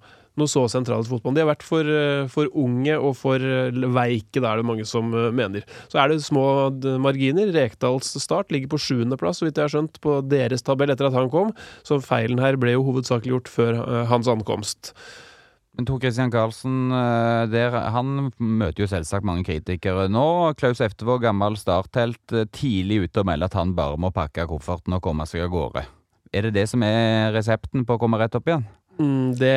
[0.42, 1.38] noe så sentralt i fotballen.
[1.38, 1.90] De har vært for,
[2.34, 3.44] for unge og for
[3.98, 5.66] veike, det er det mange som eh, mener.
[5.92, 6.46] Så er det små
[7.04, 7.54] marginer.
[7.54, 11.20] Rekdals start ligger på sjuendeplass, så vidt jeg har skjønt, på deres tabell etter at
[11.20, 11.54] han kom.
[11.86, 14.96] Så feilen her ble jo hovedsakelig gjort før eh, hans ankomst.
[15.74, 20.54] Men Tor Christian Karlsen eh, der, han møter jo selvsagt mange kritikere nå.
[20.60, 24.94] Klaus Eftevåg, gammel starthelt, eh, tidlig ute og melder at han bare må pakke kofferten
[25.00, 25.86] og komme seg av gårde.
[26.34, 28.66] Er det det som er resepten på å komme rett opp igjen?
[29.02, 29.54] Mm, det,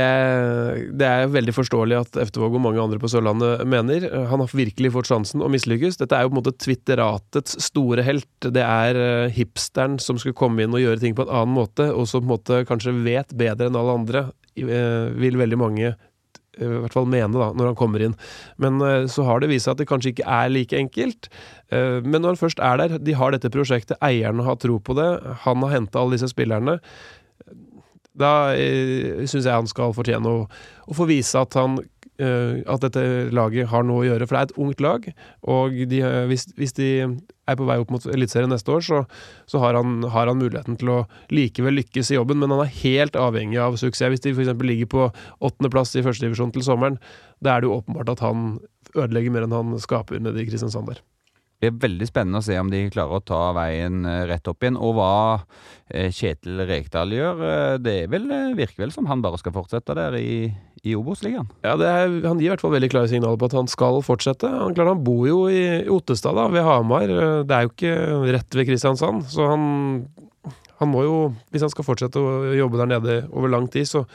[0.96, 4.06] det, er veldig forståelig at Eftevåg og mange andre på Sørlandet mener.
[4.30, 6.00] Han har virkelig fått sjansen å mislykkes.
[6.00, 8.30] Dette er jo på en måte twitteratets store helt.
[8.40, 11.90] Det er eh, hipsteren som skulle komme inn og gjøre ting på en annen måte,
[11.92, 15.88] og som på en måte kanskje vet bedre enn alle andre Eh, vil veldig mange
[15.90, 18.16] eh, i hvert fall mene da, når han kommer inn.
[18.62, 21.30] Men eh, så har det vist seg at det kanskje ikke er like enkelt.
[21.66, 25.08] Men når han først er der, de har dette prosjektet, eierne har tro på det,
[25.42, 26.76] han har henta alle disse spillerne.
[28.14, 30.44] Da syns jeg han skal fortjene å,
[30.86, 31.80] å få vise at han
[32.16, 33.00] at dette
[33.36, 34.26] laget har noe å gjøre.
[34.26, 35.08] For det er et ungt lag,
[35.52, 35.98] og de,
[36.30, 39.02] hvis, hvis, de er på vei opp mot Eliteserien neste år, så,
[39.50, 40.98] så har, han, har, han, muligheten til å
[41.34, 44.14] likevel lykkes i jobben, men han er helt avhengig av suksess.
[44.14, 44.54] Hvis de f.eks.
[44.64, 46.96] ligger på åttendeplass i førstedivisjon til sommeren,
[47.44, 48.56] da er det jo åpenbart at han
[48.96, 51.04] ødelegger mer enn han skaper nede i Kristiansand der.
[51.56, 54.60] Det er veldig spennende å se om de klarer å ta veien eh, rett opp
[54.60, 54.76] igjen.
[54.76, 55.12] Og hva
[55.88, 60.18] eh, Kjetil Rekdal gjør, eh, det vel, virker vel som han bare skal fortsette der
[60.20, 60.50] i,
[60.86, 61.48] i Obos-ligaen?
[61.66, 64.50] Ja, han gir i hvert fall veldig klare signaler på at han skal fortsette.
[64.50, 67.10] Han, klar, han bor jo i, i Ottestad, da, ved Hamar.
[67.46, 67.94] Det er jo ikke
[68.36, 69.26] rett ved Kristiansand.
[69.32, 69.66] Så han,
[70.80, 71.20] han må jo,
[71.50, 74.06] hvis han skal fortsette å jobbe der nede over lang tid, så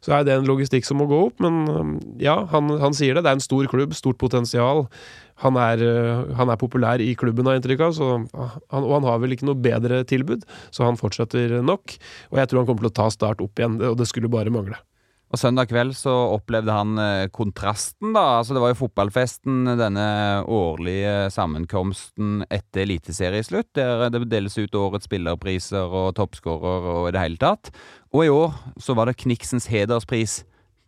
[0.00, 1.42] så er det en logistikk som må gå opp.
[1.44, 3.20] Men ja, han, han sier det.
[3.26, 4.86] Det er en stor klubb, stort potensial
[5.40, 9.08] han er, eh, han er, populær i klubben, har jeg inntrykk av, han, og han
[9.08, 11.96] har vel ikke noe bedre tilbud, så han fortsetter nok.
[12.32, 14.52] Og jeg tror han kommer til å ta Start opp igjen, og det skulle bare
[14.52, 14.78] mangle.
[15.30, 18.40] Og Søndag kveld så opplevde han eh, kontrasten, da.
[18.40, 20.06] Altså Det var jo fotballfesten, denne
[20.50, 27.22] årlige sammenkomsten etter eliteserieslutt, der det deles ut årets spillerpriser og toppskårer og i det
[27.22, 27.70] hele tatt.
[28.10, 30.40] Og i år så var det Kniksens hederspris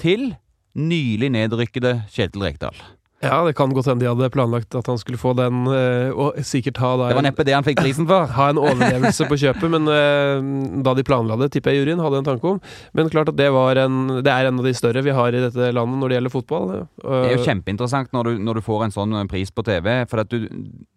[0.03, 0.33] til
[0.75, 2.83] nylig nedrykkede Kjetil Rekdal.
[3.23, 6.41] Ja, det kan godt hende de hadde planlagt at han skulle få den, eh, og
[6.43, 8.27] sikkert ha da Det var neppe det han fikk prisen for.
[8.39, 12.19] ha en overlevelse på kjøpet, men eh, da de planla det, tipper jeg juryen hadde
[12.19, 12.59] en tanke om.
[12.99, 15.43] Men klart at det, var en, det er en av de større vi har i
[15.45, 16.73] dette landet når det gjelder fotball.
[16.99, 20.25] Det er jo kjempeinteressant når du, når du får en sånn pris på TV, for
[20.25, 20.49] at du,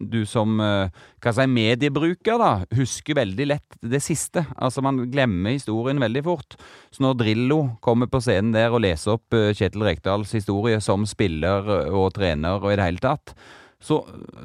[0.02, 4.48] du som eh, hva si, mediebruker da, husker veldig lett det siste.
[4.58, 6.58] Altså Man glemmer historien veldig fort.
[6.90, 11.06] Så når Drillo kommer på scenen der og leser opp eh, Kjetil Rekdals historie som
[11.06, 13.36] spiller og trener og i det hele tatt,
[13.86, 14.00] så,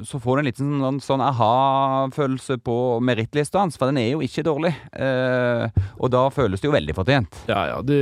[0.05, 4.21] så får du en liten sånn, sånn aha-følelse på merittlista hans, for den er jo
[4.21, 4.69] ikke dårlig.
[4.93, 7.39] Eh, og da føles det jo veldig fortjent.
[7.49, 7.79] Ja, ja.
[7.81, 7.95] Du,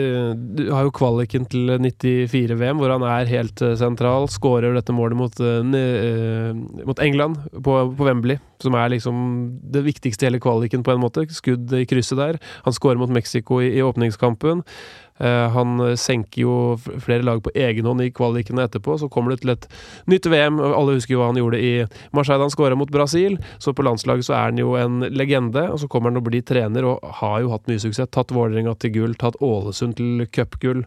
[0.57, 4.27] du har jo kvaliken til 94-VM, hvor han er helt uh, sentral.
[4.31, 9.21] Skårer dette målet mot, uh, mot England på, på, Wembley, som er liksom
[9.71, 11.23] det viktigste i hele kvaliken, på en måte.
[11.31, 12.41] Skudd i krysset der.
[12.65, 14.65] Han skårer mot Mexico i, i åpningskampen.
[15.19, 18.97] Uh, han senker jo flere lag på egen hånd i kvalikene etterpå.
[19.01, 19.67] Så kommer det til et
[20.11, 20.61] nytt VM.
[20.63, 21.73] Alle husker jo hva han gjorde i
[22.15, 22.41] Marseille.
[22.43, 23.39] Han skåra mot Brasil.
[23.59, 25.67] Så på landslaget så er han jo en legende.
[25.73, 28.11] Og så kommer han å bli trener og har jo hatt mye suksess.
[28.15, 30.85] Tatt Vålerenga til gull, tatt Ålesund til cupgull.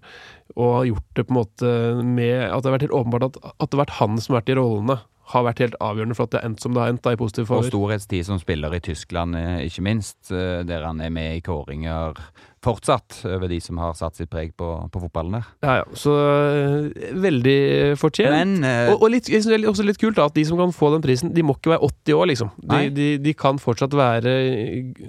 [0.57, 1.69] Og har gjort det på en måte
[2.05, 4.43] med At det har vært helt åpenbart at, at det har vært han som har
[4.43, 4.99] vært i rollene
[5.33, 7.21] har vært helt avgjørende for at det har endt som det har endt, da, i
[7.21, 7.65] positiv favor.
[7.65, 12.19] Og storhetstid som spiller i Tyskland, ikke minst, der han er med i kåringer
[12.63, 15.49] fortsatt over de som har satt sitt preg på, på fotballen der.
[15.65, 15.87] Ja, ja.
[15.99, 16.13] Så
[17.25, 18.35] veldig fortjent.
[18.35, 21.05] Men, uh, og, og litt, også litt kult da, at de som kan få den
[21.05, 22.53] prisen, de må ikke være 80 år, liksom.
[22.63, 24.35] De, de, de kan fortsatt være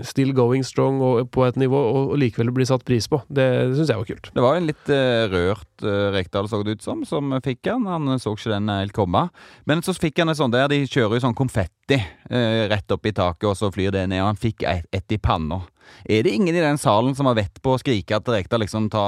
[0.08, 3.22] still going strong og på et nivå, og, og likevel bli satt pris på.
[3.30, 4.32] Det, det syns jeg var kult.
[4.34, 7.86] Det var en litt uh, rørt uh, Rekdal, så det ut som, som fikk han.
[7.90, 9.28] Han så ikke den helt komme.
[9.70, 12.00] Men så fikk han et sånt der, de kjører jo sånn konfetti
[12.34, 15.18] rett opp i taket, og så flyr det ned, og han fikk ett et i
[15.22, 15.60] panna.
[16.04, 18.90] Er det ingen i den salen som har vett på å skrike at Rekdal liksom
[18.94, 19.06] ta,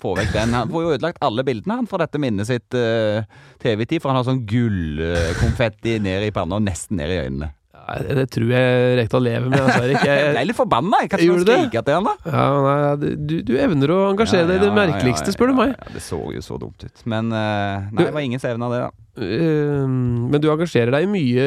[0.00, 0.56] få vekk den?
[0.56, 3.22] Han får jo ødelagt alle bildene han fra dette minnet sitt uh,
[3.62, 7.52] TV-tid, for han har sånn gullkonfetti ned i panna og nesten ned i øynene.
[7.80, 9.58] Ja, det tror jeg Rekdal lever med.
[9.58, 10.04] Altså, Erik.
[10.06, 11.02] Jeg, jeg ble litt forbanna.
[11.04, 12.14] Jeg Kanskje ikke skrike til han da.
[12.30, 15.74] Ja, nei, du, du, evner å engasjere deg i det merkeligste, spør du meg.
[15.76, 17.04] Ja, det så jo så dumt ut.
[17.10, 18.90] Men uh, nei, det var ingen som av det, da.
[19.20, 19.84] Uh,
[20.30, 21.46] men du engasjerer deg mye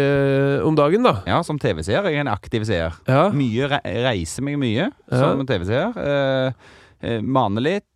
[0.68, 1.18] om dagen, da?
[1.30, 2.06] Ja, som TV-seer.
[2.10, 2.96] Jeg er en aktiv seer.
[3.10, 3.28] Ja.
[3.36, 5.94] Mye, reiser meg mye som TV-seer.
[5.98, 7.90] Uh, eh, maner litt,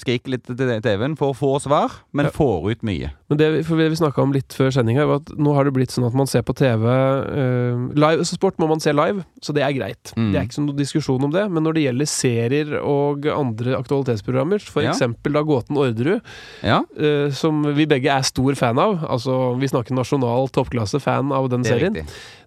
[0.00, 2.32] skrike litt til TV-en, får få svar, men ja.
[2.32, 3.10] får ut mye.
[3.30, 5.92] Men det, for vi snakka om litt før sendinga, var at nå har det blitt
[5.94, 9.54] sånn at man ser på TV uh, live, så Sport må man se live, så
[9.54, 10.14] det er greit.
[10.16, 10.30] Mm.
[10.32, 11.44] Det er ikke noen diskusjon om det.
[11.52, 14.96] Men når det gjelder serier og andre aktualitetsprogrammer, for ja.
[14.96, 16.24] da Gåten Orderud,
[16.64, 16.80] ja.
[16.96, 21.66] uh, som vi begge er stor fan av, altså vi snakker nasjonal toppklasse-fan av den
[21.66, 22.00] serien.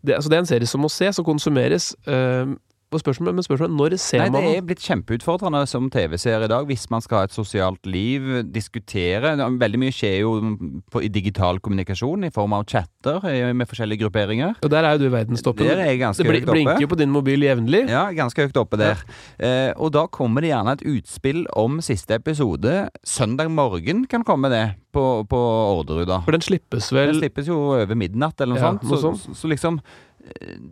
[0.03, 1.93] Det, altså, det, er en serie som må ses og konsumeres.
[2.09, 2.53] Eh,
[3.01, 6.67] spørsmålet, men spørsmålet når ser Nei, man Det er blitt kjempeutfordrende som TV-seer i dag,
[6.69, 9.33] hvis man skal ha et sosialt liv, diskutere.
[9.63, 10.33] Veldig mye skjer jo
[10.91, 14.59] på, i digital kommunikasjon, i form av chatter med forskjellige grupperinger.
[14.63, 15.67] Og der er jo du verdenstoppen.
[15.67, 16.57] Der er jeg ganske det høyt oppe.
[16.57, 17.85] blinker jo på din mobil jevnlig.
[17.91, 19.01] Ja, ganske høyt oppe der.
[19.39, 19.49] Ja.
[19.49, 22.87] Eh, og da kommer det gjerne et utspill om siste episode.
[23.07, 25.41] Søndag morgen kan komme det på, på
[25.79, 26.21] Orderud, da.
[26.25, 28.85] For den slippes vel Den slippes jo over midnatt, eller noe ja, sånt.
[28.87, 29.81] Noe så, så, så liksom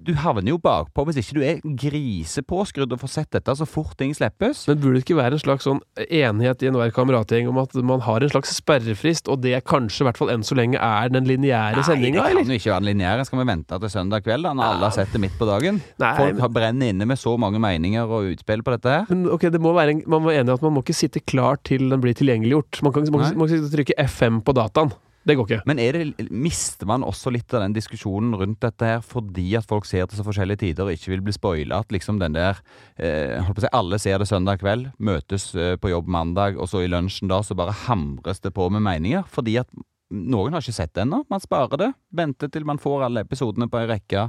[0.08, 3.98] du havner jo bakpå hvis ikke du er grisepåskrudd og får sett dette så fort
[4.00, 4.64] ting slippes.
[4.70, 8.04] Men burde det ikke være en slags sånn enighet i enhver kameratgjeng om at man
[8.06, 11.28] har en slags sperrefrist, og det kanskje, i hvert fall enn så lenge, er den
[11.28, 12.24] lineære sendinga.
[12.24, 13.28] Nei, det kan jo ikke være den lineære.
[13.28, 15.84] Skal vi vente til søndag kveld, da, når alle har sett det midt på dagen?
[16.02, 16.56] Nei, Folk men...
[16.56, 19.08] brenner inne med så mange meninger og utspill på dette her.
[19.12, 21.24] Men ok, det må være en, Man må være enig at man må ikke sitte
[21.24, 22.82] klar til den blir tilgjengeliggjort.
[22.88, 24.96] Man kan, man, man kan trykke F5 på dataen.
[25.28, 25.62] Det går ikke.
[25.70, 29.86] Men det, mister man også litt av den diskusjonen rundt dette her fordi at folk
[29.86, 31.84] ser til så forskjellige tider og ikke vil bli spoila?
[31.84, 32.58] At liksom den der
[32.98, 36.58] eh, holdt på å si, Alle ser det søndag kveld, møtes eh, på jobb mandag,
[36.58, 39.28] og så i lunsjen da så bare hamres det på med meninger.
[39.30, 39.70] Fordi at
[40.12, 41.22] noen har ikke sett det ennå.
[41.32, 41.92] Man sparer det.
[42.18, 44.26] Venter til man får alle episodene på ei rekke.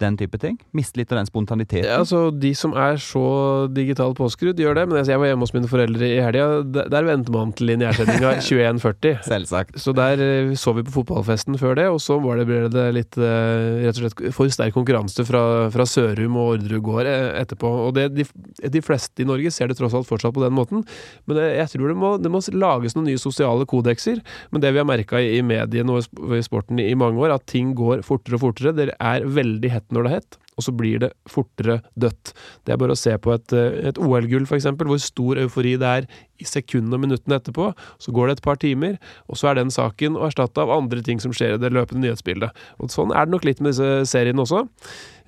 [0.00, 0.56] Den type ting.
[0.76, 1.84] Miste litt av den spontaniteten.
[1.84, 4.86] Ja, altså, De som er så digitalt påskrudd, gjør det.
[4.88, 6.62] Men jeg var hjemme hos mine foreldre i helga.
[6.64, 9.20] Der, der venter man til lineærsendinga 21.40.
[9.30, 9.76] Selvsagt.
[9.80, 12.86] Så der eh, så vi på fotballfesten før det, og så var det, ble det
[12.96, 15.42] litt eh, rett og slett for sterk konkurranse fra,
[15.74, 17.74] fra Sørum og Orderud gård eh, etterpå.
[17.86, 18.26] Og det, de,
[18.64, 20.86] de, fleste i Norge ser det tross alt fortsatt på den måten.
[21.28, 24.24] Men jeg tror det må, det må lages noen nye sosiale kodekser.
[24.50, 27.46] Men det vi har merka i, i mediene og i sporten i mange år, at
[27.50, 28.74] ting går fortere og fortere.
[28.76, 30.38] Det er veldig hett når det het.
[30.60, 32.34] Og så blir det fortere dødt.
[32.68, 35.88] Det er bare å se på et, eh, et OL-gull, f.eks., hvor stor eufori det
[36.04, 37.70] er i sekundene og minuttene etterpå.
[38.00, 38.94] Så går det et par timer,
[39.28, 42.52] og så er den saken erstatta av andre ting som skjer i det løpende nyhetsbildet.
[42.80, 44.62] Og Sånn er det nok litt med disse seriene også.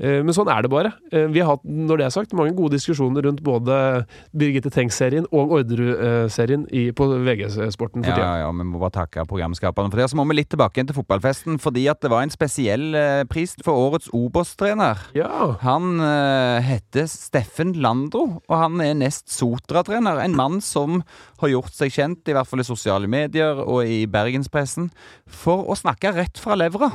[0.01, 0.93] Eh, Men sånn er det bare.
[1.13, 5.27] Eh, Vi har hatt, når det er sagt, mange gode diskusjoner rundt både Birgitte Tengs-serien
[5.33, 6.65] og Orderud-serien
[6.97, 8.19] på VG-sporten for tida.
[8.25, 10.09] ja, ja, vi må bare takke programskaperne for det.
[10.11, 12.97] Så må vi litt tilbake igjen til fotballfesten, fordi at det var en spesiell
[13.29, 14.99] pris for årets Obos-trener.
[15.15, 15.22] Ja.
[15.63, 20.21] Han uh, heter Steffen Landro, og han er nest Sotra-trener.
[20.25, 21.01] En mann som
[21.43, 24.91] har gjort seg kjent, i hvert fall i sosiale medier og i bergenspressen,
[25.27, 26.93] for å snakke rett fra levra.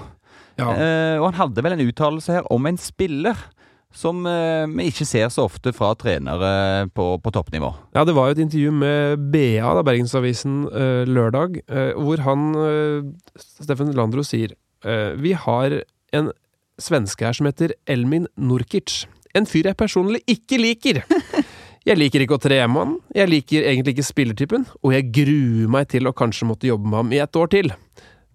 [0.58, 0.72] ja.
[0.72, 3.48] Uh, og han hadde vel en uttalelse her om en spiller
[3.98, 7.72] som eh, vi ikke ser så ofte fra trenere på, på toppnivå.
[7.96, 12.48] Ja, det var jo et intervju med BA, da, Bergensavisen, eh, lørdag, eh, hvor han,
[12.62, 14.56] eh, Steffen Landro, sier
[15.18, 15.74] Vi har
[16.14, 16.28] en
[16.82, 19.06] svenske her som heter Elmin Nurkic.
[19.36, 21.04] En fyr jeg personlig ikke liker.
[21.88, 25.70] Jeg liker ikke å tre med han, jeg liker egentlig ikke spillertypen, og jeg gruer
[25.72, 27.72] meg til å kanskje måtte jobbe med ham i et år til.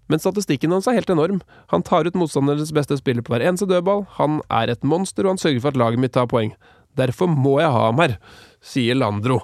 [0.08, 1.42] Men statistikken hans er helt enorm.
[1.68, 5.34] Han tar ut motstanderens beste spiller på hver eneste dødball, han er et monster, og
[5.34, 6.54] han sørger for at laget mitt tar poeng.
[6.96, 8.16] Derfor må jeg ha ham her,
[8.64, 9.42] sier Landro.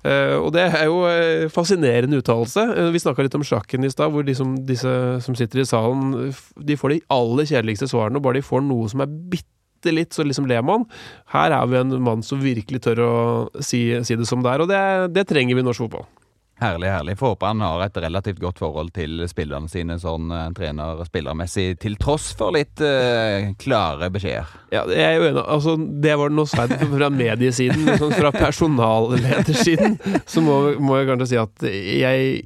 [0.00, 2.64] Eh, og det er jo eh, fascinerende uttalelse.
[2.72, 4.92] Eh, vi snakka litt om sjakken i stad, hvor de som, disse
[5.24, 8.88] som sitter i salen, de får de aller kjedeligste svarene, og bare de får noe
[8.92, 10.86] som er bitte litt, så liksom ler man.
[11.34, 13.12] Her er vi en mann som virkelig tør å
[13.60, 14.82] si, si det som det er, og det,
[15.16, 16.08] det trenger vi i norsk fotball.
[16.60, 17.18] Herlig, herlig.
[17.18, 21.96] Får håpe han har et relativt godt forhold til spillerne sine sånn eh, trener-spillermessig, til
[22.00, 24.50] tross for litt uh, klare beskjeder.
[24.68, 25.44] Ja, jeg er jo enig.
[25.56, 29.96] Altså, det var noe sverd fra mediesiden, men sånn fra personalledersiden,
[30.28, 32.44] så må, må jeg kanskje si at jeg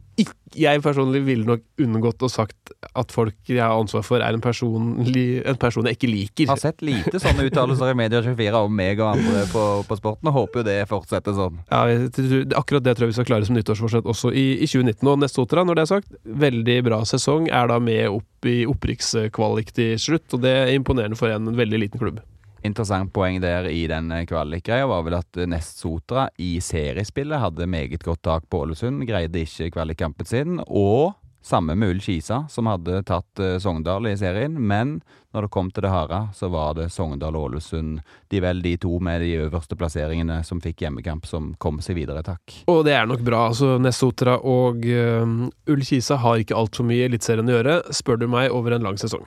[0.55, 4.43] jeg personlig ville nok unngått å sagt at folk jeg har ansvar for, er en
[4.45, 6.51] person, en person jeg ikke liker.
[6.53, 10.39] Har sett lite sånne uttalelser i Media24 om meg og andre på, på sporten, og
[10.39, 11.59] håper jo det fortsetter sånn.
[11.71, 15.03] Ja, jeg Akkurat det tror jeg vi skal klare som nyttårsforsett også i, i 2019.
[15.11, 17.49] Og Nestotra, når det er sagt, veldig bra sesong.
[17.51, 21.83] Er da med opp i opprykkskvalik til slutt, og det er imponerende for en veldig
[21.87, 22.23] liten klubb.
[22.65, 27.43] Interessant poeng der i den eh, kvalikgreia var vel at eh, Nest Sotra i seriespillet
[27.43, 31.13] hadde meget godt tak på Ålesund, greide ikke kvalikkampen sin, og
[31.45, 34.97] samme med Ull Kisa, som hadde tatt eh, Sogndal i serien, men
[35.37, 38.01] når det kom til det harde, så var det Sogndal og Ålesund,
[38.33, 42.25] de vel de to med de øverste plasseringene som fikk hjemmekamp, som kom seg videre,
[42.25, 42.63] takk.
[42.73, 43.45] Og det er nok bra.
[43.51, 48.31] altså Nesotra og uh, Ull Kisa har ikke altfor mye Eliteserien å gjøre, spør du
[48.31, 49.27] meg, over en lang sesong.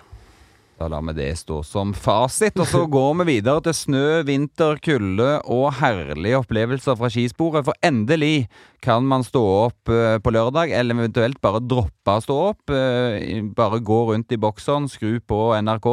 [0.78, 4.78] Da lar vi det stå som fasit, og så går vi videre til snø, vinter,
[4.86, 7.66] kulde og herlige opplevelser fra skisporet.
[7.66, 8.46] For endelig
[8.86, 12.70] kan man stå opp eh, på lørdag, eller eventuelt bare droppe å stå opp.
[12.70, 15.90] eh, Bare gå rundt i bokseren, skru på NRK.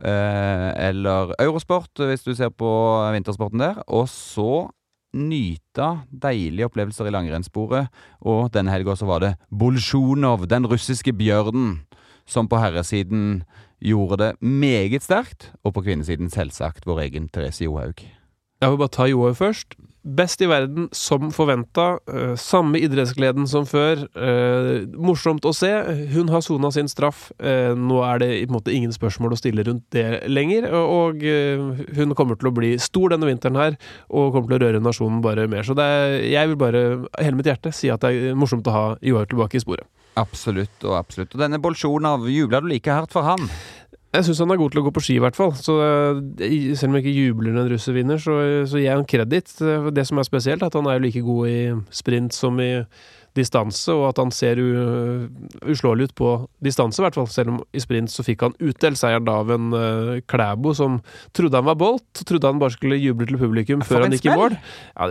[0.00, 2.72] eh, Eller Eurosport, hvis du ser på
[3.12, 3.82] vintersporten der.
[3.92, 4.70] Og så
[5.12, 7.92] nyte deilige opplevelser i langrennssporet.
[8.24, 11.82] Og denne helga så var det Bolsjunov, den russiske bjørnen,
[12.28, 13.42] som på herresiden
[13.84, 18.02] gjorde det meget sterkt, og på kvinnesiden selvsagt vår egen Therese Johaug.
[18.58, 19.76] Jeg vil bare ta Johaug først.
[20.02, 21.98] Best i verden, som forventa.
[22.08, 24.06] Eh, samme idrettsgleden som før.
[24.16, 25.70] Eh, morsomt å se.
[26.14, 27.30] Hun har sona sin straff.
[27.38, 30.70] Eh, nå er det i en måte ingen spørsmål å stille rundt det lenger.
[30.74, 31.22] Og
[31.94, 35.20] hun kommer til å bli stor denne vinteren her, og kommer til å røre nasjonen
[35.22, 35.62] bare mer.
[35.62, 36.82] Så er, jeg vil bare,
[37.18, 39.86] hele mitt hjerte, si at det er morsomt å ha Johaug tilbake i sporet.
[40.18, 41.34] Absolutt og absolutt.
[41.36, 43.44] Og denne Bolsjunov, jubla du like hardt for han?
[44.08, 45.52] Jeg syns han er god til å gå på ski, i hvert fall.
[45.58, 48.96] Så eh, selv om jeg ikke jubler når en russer vinner, så, så gir jeg
[48.96, 49.52] han kreditt.
[49.94, 51.58] Det som er spesielt, er at han er like god i
[51.94, 52.72] sprint som i
[53.38, 54.60] distanse, og at han ser
[55.68, 56.32] uslåelig ut på
[56.64, 57.28] distanse, i hvert fall.
[57.30, 60.98] Selv om i sprint så fikk han utdelt seieren av en uh, Klæbo som
[61.36, 64.36] trodde han var Bolt, trodde han bare skulle juble til publikum før han gikk i
[64.38, 64.56] mål.
[64.94, 65.10] Ja,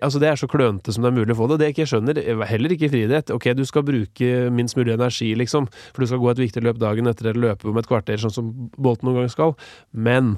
[0.00, 1.60] altså Det er så klønete som det er mulig å få det.
[1.60, 3.34] Det jeg ikke skjønner, heller ikke i friidrett.
[3.34, 6.80] Ok, du skal bruke minst mulig energi, liksom, for du skal gå et viktig løp
[6.82, 9.58] dagen etter eller løpe om et kvarter, sånn som Bolt noen gang skal.
[9.92, 10.36] Men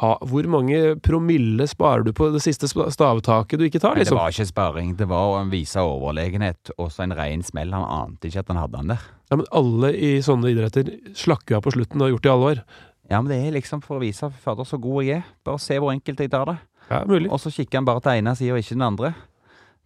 [0.00, 4.08] ha, hvor mange promille sparer du på det siste stavtaket du ikke tar, Nei, det
[4.08, 4.18] liksom?
[4.20, 6.72] var ikke sparring, det var å vise overlegenhet.
[6.80, 7.74] Også en ren smell.
[7.76, 9.08] Han ante ikke at han hadde den der.
[9.30, 12.34] Ja, men alle i sånne idretter slakker av på slutten og har gjort det i
[12.34, 12.62] alle år.
[13.10, 15.28] Ja, men det er liksom for å vise fader så god jeg er.
[15.46, 16.58] Bare se hvor enkelt jeg tar det.
[16.90, 17.28] Ja, mulig.
[17.30, 19.12] Og så kikker han bare til ene sida og ikke den andre.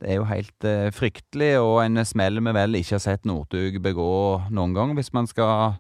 [0.03, 3.79] Det er jo helt eh, fryktelig, og en smell vi vel ikke har sett Northug
[3.85, 4.09] begå
[4.53, 5.77] noen gang, hvis man skal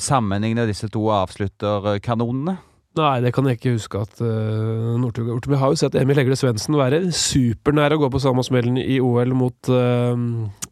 [0.00, 2.56] sammenligne disse to avslutterkanonene.
[2.96, 5.48] Nei, det kan jeg ikke huske at uh, Northug har gjort.
[5.52, 8.96] Vi har jo sett Emil Hegle Svendsen være supernær å gå på samme smellen i
[9.04, 10.16] OL mot uh,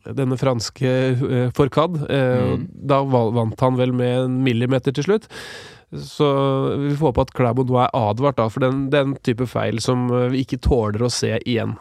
[0.09, 2.01] denne franske uh, Forcad.
[2.09, 2.67] Uh, Mm.
[2.89, 5.29] Da vant han vel med en millimeter til slutt.
[5.95, 6.27] Så
[6.81, 10.09] vi får håpe at Klæbo nå er advart da, for den, den type feil som
[10.11, 11.77] eh, vi ikke tåler å se igjen.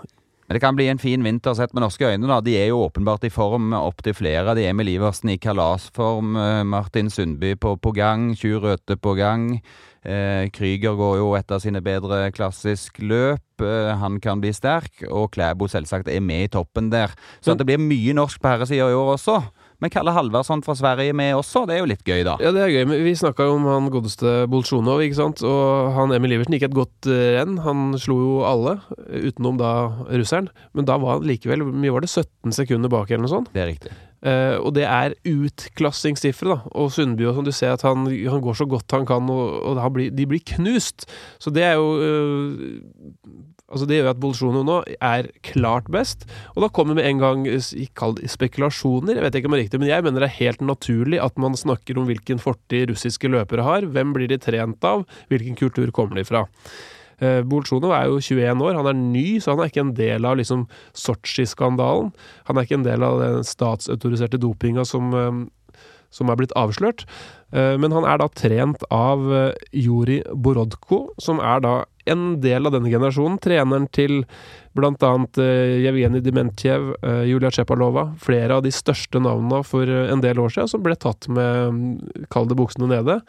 [0.54, 2.28] Men det kan bli en fin vinter sett med norske øyne.
[2.30, 2.36] da.
[2.40, 4.54] De er jo åpenbart i form opptil flere.
[4.54, 9.16] De er med Liversen i kalasform, eh, Martin Sundby på, på gang, Tjur Røthe på
[9.18, 9.64] gang.
[10.06, 13.42] Eh, Krüger går jo et av sine bedre klassisk løp.
[13.66, 14.92] Eh, han kan bli sterk.
[15.10, 17.10] Og Klæbo selvsagt er med i toppen der.
[17.42, 19.42] Så at det blir mye norsk på herresida i år også.
[19.84, 22.38] Men Kalle Halvarsson fra Sverige med også, det er jo litt gøy, da.
[22.40, 22.86] Ja, det er gøy.
[22.88, 25.44] men Vi snakka jo om han godeste Bolsjunov, ikke sant.
[25.44, 27.58] Og han Emil Iversen gikk et godt eh, renn.
[27.66, 28.78] Han slo jo alle,
[29.10, 29.74] eh, utenom da
[30.08, 30.48] russeren.
[30.72, 33.52] Men da var han likevel mye var det, 17 sekunder bak, eller noe sånt.
[33.52, 33.92] Det er riktig.
[34.24, 36.72] Uh, og det er utklassingssifre, da.
[36.80, 39.58] Og Sundby og sånn, du ser at han, han går så godt han kan, og,
[39.68, 41.10] og han blir, de blir knust.
[41.44, 43.34] Så det er jo eh,
[43.74, 46.28] Altså Det gjør at Bolsjono nå er klart best.
[46.54, 47.46] Og da kommer med en gang
[47.98, 50.62] kall spekulasjoner, jeg vet ikke om det er riktig, men jeg mener det er helt
[50.62, 53.90] naturlig at man snakker om hvilken fortid russiske løpere har.
[53.90, 55.08] Hvem blir de trent av?
[55.34, 56.46] Hvilken kultur kommer de fra?
[57.24, 60.26] Eh, Bolsjunov er jo 21 år, han er ny, så han er ikke en del
[60.28, 60.66] av liksom
[60.98, 62.12] Sotsji-skandalen.
[62.50, 65.80] Han er ikke en del av den statsautoriserte dopinga som, eh,
[66.14, 67.06] som er blitt avslørt.
[67.54, 69.20] Eh, Men han er da trent av
[69.72, 73.40] Juri Borodko, som er da en del av denne generasjonen.
[73.44, 74.24] Treneren til
[74.78, 78.08] blant annet eh, Jevgenij Dementjev, eh, Julia Tsjepalova.
[78.24, 82.02] Flere av de største navnene for eh, en del år siden som ble tatt med,
[82.24, 83.20] kalde kall det buksene nede.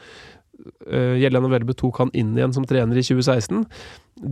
[0.86, 3.64] Jelena Welbe tok han inn igjen som trener i 2016.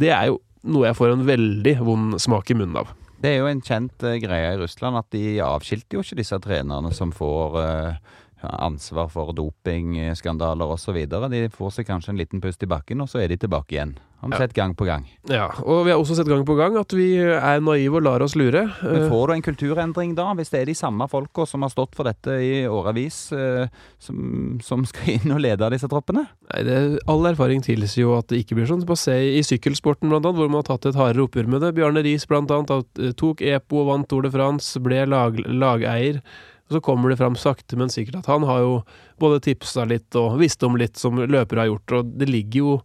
[0.01, 0.39] Det er jo
[0.71, 2.93] noe jeg får en veldig vond smak i munnen av.
[3.23, 6.39] Det er jo en kjent eh, greie i Russland at de avskilter jo ikke disse
[6.43, 10.99] trenerne som får eh, ansvar for dopingskandaler osv.
[11.07, 13.95] De får seg kanskje en liten pust i bakken, og så er de tilbake igjen.
[14.23, 14.39] Har vi Ja.
[14.39, 15.05] sett gang på gang.
[15.29, 18.23] Ja, og vi har også sett gang på gang at vi er naive og lar
[18.23, 18.69] oss lure.
[18.81, 21.71] Men Eh, får du en kulturendring da, hvis det er de samme folka som har
[21.71, 23.67] stått for dette i årevis, eh,
[23.99, 26.29] som, som skal inn og lede disse troppene?
[26.55, 28.87] Nei, det, All erfaring tilsier jo at det ikke blir sånn.
[28.87, 31.75] Bare se i sykkelsporten, blant annet, hvor man har tatt et hardere oppgjør med det.
[31.75, 36.23] Bjarne Riis, blant annet, eh, tok EPO, og vant Tour de France, ble lag, lageier.
[36.71, 38.85] Og så kommer det fram sakte, men sikkert at han har jo
[39.21, 42.77] både tipsa litt og visst om litt som løpere har gjort, og det ligger jo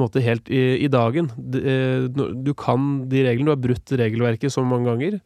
[0.00, 1.30] måte helt i, i dagen.
[1.58, 5.18] Eh, Du kan de reglene, du har brutt regelverket så mange ganger.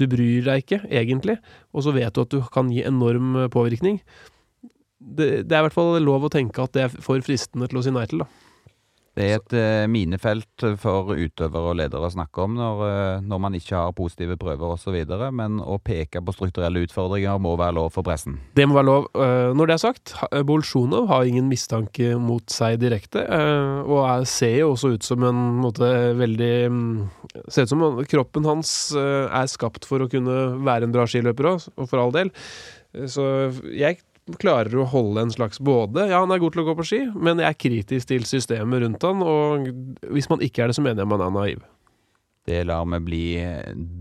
[0.00, 1.38] Du bryr deg ikke, egentlig,
[1.72, 4.00] og så vet du at du kan gi enorm eh, påvirkning
[5.00, 7.80] det, det er i hvert fall lov å tenke at det er for fristende til
[7.80, 8.28] å si nei til, da.
[9.18, 13.40] Det er et uh, minefelt for utøvere og ledere å snakke om når, uh, når
[13.42, 14.96] man ikke har positive prøver osv.,
[15.34, 18.38] men å peke på strukturelle utfordringer må være lov for pressen.
[18.54, 19.08] Det må være lov.
[19.18, 20.14] Uh, Når det er sagt,
[20.46, 23.24] Bolsjunov har ingen mistanke mot seg direkte,
[23.90, 26.90] og er, ser jo også ut som en måte veldig mm,
[27.50, 31.66] Ser ut som kroppen hans er skapt for å kunne være en bra skiløper òg,
[31.78, 32.32] og for all del.
[33.10, 33.24] Så
[33.70, 34.00] jeg
[34.40, 37.02] klarer å holde en slags både Ja, han er god til å gå på ski,
[37.14, 39.68] men jeg er kritisk til systemet rundt han, og
[40.12, 41.68] hvis man ikke er det, så mener jeg man er naiv.
[42.50, 43.24] Det lar vi bli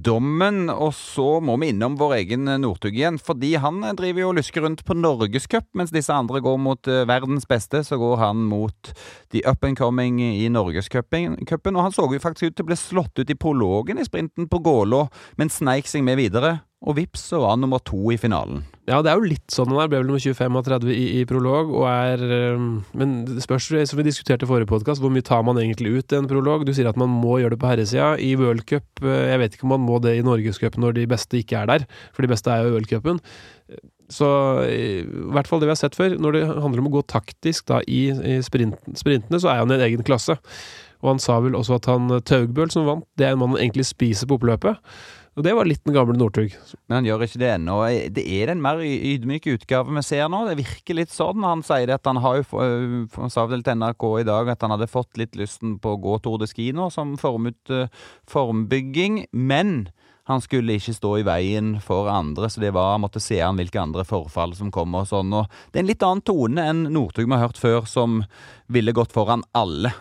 [0.02, 0.70] dommen.
[0.72, 3.20] Og så må vi innom vår egen Northug igjen.
[3.22, 7.04] Fordi han driver jo og lusker rundt på Norgescup, mens disse andre går mot eh,
[7.10, 7.84] verdens beste.
[7.86, 8.94] Så går han mot
[9.34, 11.38] the up and coming i Norgescupen.
[11.44, 14.50] Og han så jo faktisk ut til å bli slått ut i prologen i sprinten
[14.50, 15.06] på Gålå,
[15.38, 16.60] men sneik seg med videre.
[16.88, 18.62] Og vips, så var han nummer to i finalen.
[18.88, 19.90] Ja, det er jo litt sånn han er.
[19.92, 22.24] Ble vel nummer 25 av 30 i, i prolog, og er
[22.96, 26.16] Men det spørs, som vi diskuterte i forrige podkast, hvor mye tar man egentlig ut
[26.16, 26.64] i en prolog?
[26.64, 28.14] Du sier at man må gjøre det på herresida.
[28.16, 31.66] I v-cup, jeg vet ikke om man må det i norgescup når de beste ikke
[31.66, 33.20] er der, for de beste er jo worldcupen.
[34.10, 34.28] Så
[34.72, 35.04] i
[35.36, 37.84] hvert fall det vi har sett før, når det handler om å gå taktisk da
[37.86, 40.40] i, i sprint, sprintene, så er han i en egen klasse.
[41.04, 43.62] Og han sa vel også at han Taugbøl, som vant, det er en mann han
[43.68, 44.80] egentlig spiser på oppløpet.
[45.40, 46.52] Og det var litt den gamle Northug.
[46.90, 47.78] Men han gjør ikke det ennå.
[48.12, 50.42] Det er den mer ydmyke utgaven vi ser nå.
[50.50, 51.46] Det virker litt sånn.
[51.48, 54.76] Han sier at han har jo øh, sa vel til NRK i dag at han
[54.76, 57.88] hadde fått litt lysten på å gå Tour de Ski nå, som formut, øh,
[58.28, 59.22] formbygging.
[59.32, 59.88] Men
[60.28, 63.58] han skulle ikke stå i veien for andre, så det var han måtte se an
[63.58, 65.32] hvilke andre forfall som kom og sånn.
[65.40, 68.26] Og det er en litt annen tone enn Northug vi har hørt før, som
[68.68, 69.96] ville gått foran alle.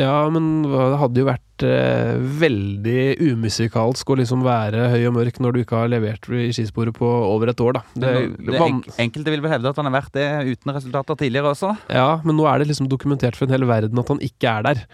[0.00, 3.02] Ja, men det hadde jo vært eh, veldig
[3.34, 7.06] umusikalsk å liksom være høy og mørk når du ikke har levert i skisporet på
[7.28, 7.82] over et år, da.
[7.94, 11.20] Det, Det, det, van- enkelte vil vel hevde at han har vært det uten resultater
[11.20, 11.74] tidligere også.
[11.92, 14.68] ja, men nå er det liksom dokumentert for en hel verden at han ikke er
[14.70, 14.84] der.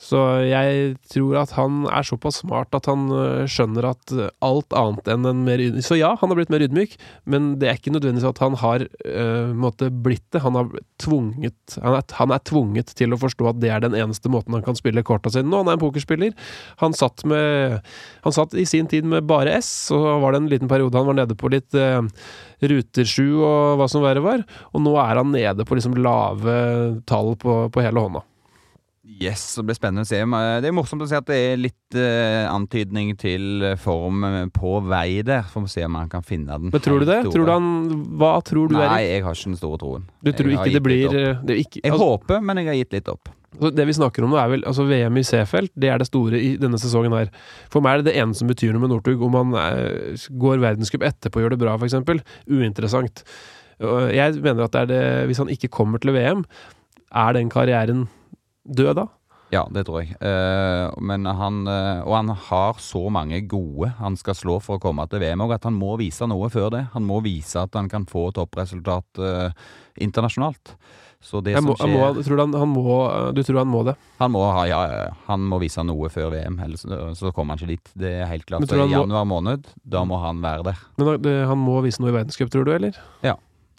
[0.00, 4.72] Så jeg tror at han er såpass smart at han øh, skjønner at øh, alt
[4.76, 6.94] annet enn en mer ydmyk Så ja, han har blitt mer ydmyk,
[7.28, 10.40] men det er ikke nødvendigvis at han har øh, måtte blitt det.
[10.46, 10.70] Han, har
[11.02, 14.56] tvunget, han, er, han er tvunget til å forstå at det er den eneste måten
[14.56, 15.60] han kan spille korta sine nå.
[15.60, 16.32] Han er en pokerspiller.
[16.80, 17.84] Han satt, med,
[18.24, 21.10] han satt i sin tid med bare S, så var det en liten periode han
[21.10, 22.08] var nede på litt øh,
[22.72, 26.56] Ruter 7 og hva som verre var, og nå er han nede på liksom lave
[27.08, 28.24] tall på, på hele hånda.
[29.00, 30.18] Yes, det blir spennende å se.
[30.60, 34.74] Det er morsomt å se at det er litt uh, antydning til form eh, på
[34.84, 35.46] vei der.
[35.48, 36.68] Får vi se om han kan finne den.
[36.74, 37.22] Men tror du det?
[37.32, 37.70] Tror du han,
[38.20, 39.06] hva tror du, Nei, Erik?
[39.08, 40.04] jeg har ikke den store troen.
[40.20, 42.98] Du tror ikke det blir det, er ikke, Jeg altså, håper, men jeg har gitt
[42.98, 43.32] litt opp.
[43.54, 45.72] altså, det vi snakker om nå, er vel altså VM i C-felt.
[45.80, 47.32] Det er det store i denne sesongen her.
[47.72, 49.24] For meg er det det eneste som betyr noe med Northug.
[49.30, 51.96] Om han eh, går verdenscup etterpå og gjør det bra, f.eks.
[52.52, 53.24] Uinteressant.
[53.80, 56.42] Jeg mener at det er det Hvis han ikke kommer til VM,
[57.16, 58.10] er den karrieren
[58.64, 59.06] død da?
[59.50, 60.14] Ja, det tror jeg.
[60.22, 64.82] Eh, men han eh, Og han har så mange gode han skal slå for å
[64.82, 66.84] komme til VM òg, at han må vise noe før det.
[66.94, 69.50] Han må vise at han kan få toppresultat eh,
[69.98, 70.76] internasjonalt.
[71.20, 72.94] Så det Jeg som skjer må, tror du, han, han må,
[73.36, 73.92] du tror han må det?
[74.22, 74.78] Han må ha, ja,
[75.26, 77.90] han må vise noe før VM, ellers så, så kommer han ikke dit.
[78.06, 78.64] Det er helt klart.
[78.72, 82.14] I januar måned, da må han være der, Men han- det, han må vise noe
[82.14, 82.96] i verdenscup, tror du, eller?
[83.26, 83.34] Ja.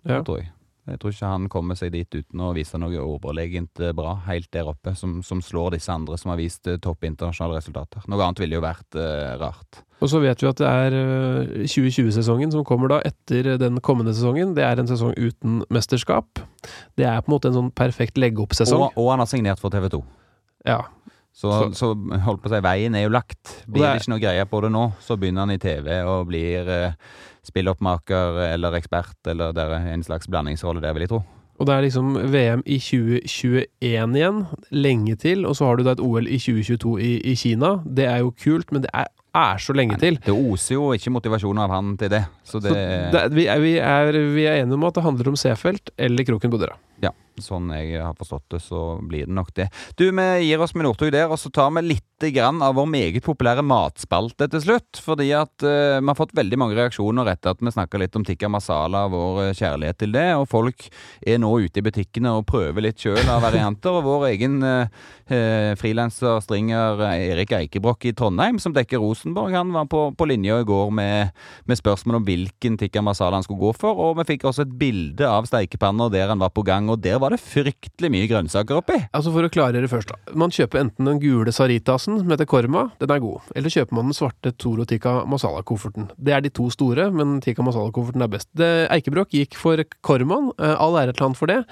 [0.06, 0.20] ja.
[0.22, 0.52] tror jeg.
[0.92, 4.50] Jeg tror ikke han kommer seg dit uten å vise noe overlegent eh, bra, helt
[4.54, 8.04] der oppe, som, som slår disse andre som har vist eh, topp internasjonale resultater.
[8.12, 9.82] Noe annet ville jo vært eh, rart.
[10.02, 14.16] Og så vet vi at det er øh, 2020-sesongen som kommer da etter den kommende
[14.18, 14.56] sesongen.
[14.58, 16.42] Det er en sesong uten mesterskap.
[17.00, 18.90] Det er på en måte en sånn perfekt legge-opp-sesong.
[18.90, 20.02] Og, og han har signert for TV 2.
[20.68, 20.84] Ja.
[21.34, 21.94] Så, så
[22.26, 23.64] holdt på å si, veien er jo lagt.
[23.66, 26.68] Blir det ikke noe greie på det nå, så begynner han i TV og blir
[26.70, 26.98] eh,
[27.48, 31.22] spilloppmaker eller ekspert, eller det er en slags blandingsrolle der, vil jeg tro.
[31.62, 35.44] Og det er liksom VM i 2021 igjen, lenge til.
[35.46, 37.76] Og så har du da et OL i 2022 i, i Kina.
[37.86, 40.18] Det er jo kult, men det er, er så lenge til.
[40.26, 42.24] Det oser jo ikke motivasjon av han til det.
[42.42, 45.30] Så det, Så det, vi, er, vi, er, vi er enige om at det handler
[45.34, 46.80] om C-felt eller kroken på døra.
[47.02, 49.70] Ja, sånn jeg har forstått det, så blir det nok det.
[49.98, 52.86] Du, vi gir oss med Northug der, og så tar vi litt grann av vår
[52.86, 55.00] meget populære matspalte til slutt.
[55.02, 58.26] Fordi at uh, vi har fått veldig mange reaksjoner etter at vi snakka litt om
[58.28, 60.28] tikka masala, vår eh, kjærlighet til det.
[60.38, 60.86] Og folk
[61.26, 63.98] er nå ute i butikkene og prøver litt sjøl av varianter.
[63.98, 64.86] Og vår egen uh,
[65.82, 70.68] frilanser, stringer Erik Eikebrokk i Trondheim, som dekker Rosenborg, han var på, på linja i
[70.68, 71.32] går med,
[71.66, 73.98] med spørsmål om hvilken tikka masala han skulle gå for.
[73.98, 77.18] Og vi fikk også et bilde av steikepanna der han var på gang, og der
[77.22, 78.98] var det fryktelig mye grønnsaker oppi.
[79.16, 80.36] Altså For å klargjøre først, da.
[80.38, 83.48] Man kjøper enten den gule saritasen, som heter Korma, den er god.
[83.56, 86.10] Eller kjøper man den svarte Toro Tikka Masala-kofferten.
[86.18, 88.50] Det er de to store, men Tikka Masala-kofferten er best.
[88.58, 90.52] Det, Eikebrokk gikk for Kormaen.
[90.60, 91.64] eh, All ære til han for det.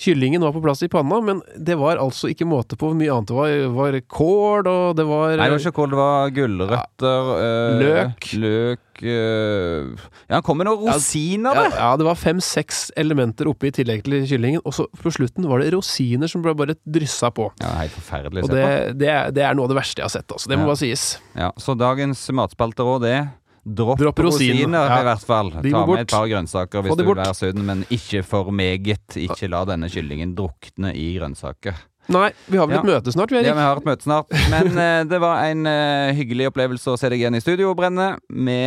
[0.00, 3.12] Kyllingen var på plass i panna, men det var altså ikke måte på hvor mye
[3.12, 3.48] annet det var.
[3.52, 7.82] Det var kål, og det var Nei, det var ikke kål, det var gulrøtter, øh,
[7.82, 8.28] Løk.
[8.40, 9.90] løk øh,
[10.30, 11.78] Ja, han kom med noen Ja, rosiner, ja, det!
[11.80, 14.62] ja, det var fem-seks elementer oppe i tillegg til kyllingen.
[14.64, 17.50] Og så på slutten var det rosiner som ble bare dryssa på.
[17.60, 18.98] Ja, Helt forferdelig å se det, på.
[19.04, 20.48] det, det er noe av det verste jeg har sett, altså.
[20.52, 20.72] Det må Ja.
[20.72, 21.04] bare sies.
[21.36, 23.28] Ja, så dagens matspalteråd er
[23.70, 24.96] Dropp, Dropp rosiner, rosiner, ja.
[24.98, 25.52] i hvert fall.
[25.62, 29.18] De Ta med et par grønnsaker hvis du vil være sunn, men ikke for meget.
[29.20, 31.78] Ikke la denne kyllingen drukne i grønnsaker.
[32.10, 34.32] Nei, vi har vel et møte snart, vi, Ja, vi har et møte snart.
[34.50, 38.14] Men uh, det var en uh, hyggelig opplevelse å se deg igjen i studio, Brenne.
[38.30, 38.60] Vi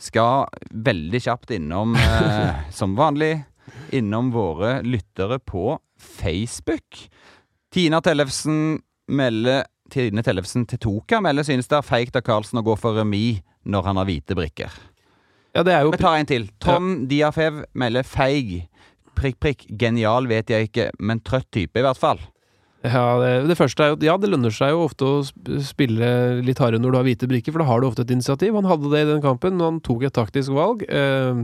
[0.00, 3.34] skal veldig kjapt innom, uh, som vanlig,
[3.92, 7.04] innom våre lyttere på Facebook.
[7.74, 8.78] Tina Tellefsen
[9.08, 12.98] melder Tine Tellefsen til Toka melder synes det er feigt av Karlsen å gå for
[12.98, 14.72] remis når han har hvite brikker.
[15.56, 16.48] Ja, det er jo Vi tar en til.
[16.62, 18.68] Tom Diafev melder feig.
[19.18, 19.64] Prikk, prikk.
[19.80, 22.20] Genial vet jeg ikke, men trøtt type i hvert fall.
[22.86, 25.16] Ja, det, det første er jo Ja, det lønner seg jo ofte å
[25.66, 26.10] spille
[26.46, 28.54] litt hardere når du har hvite brikker, for da har du ofte et initiativ.
[28.54, 30.84] Han hadde det i den kampen, men han tok et taktisk valg.
[30.86, 31.42] Eh,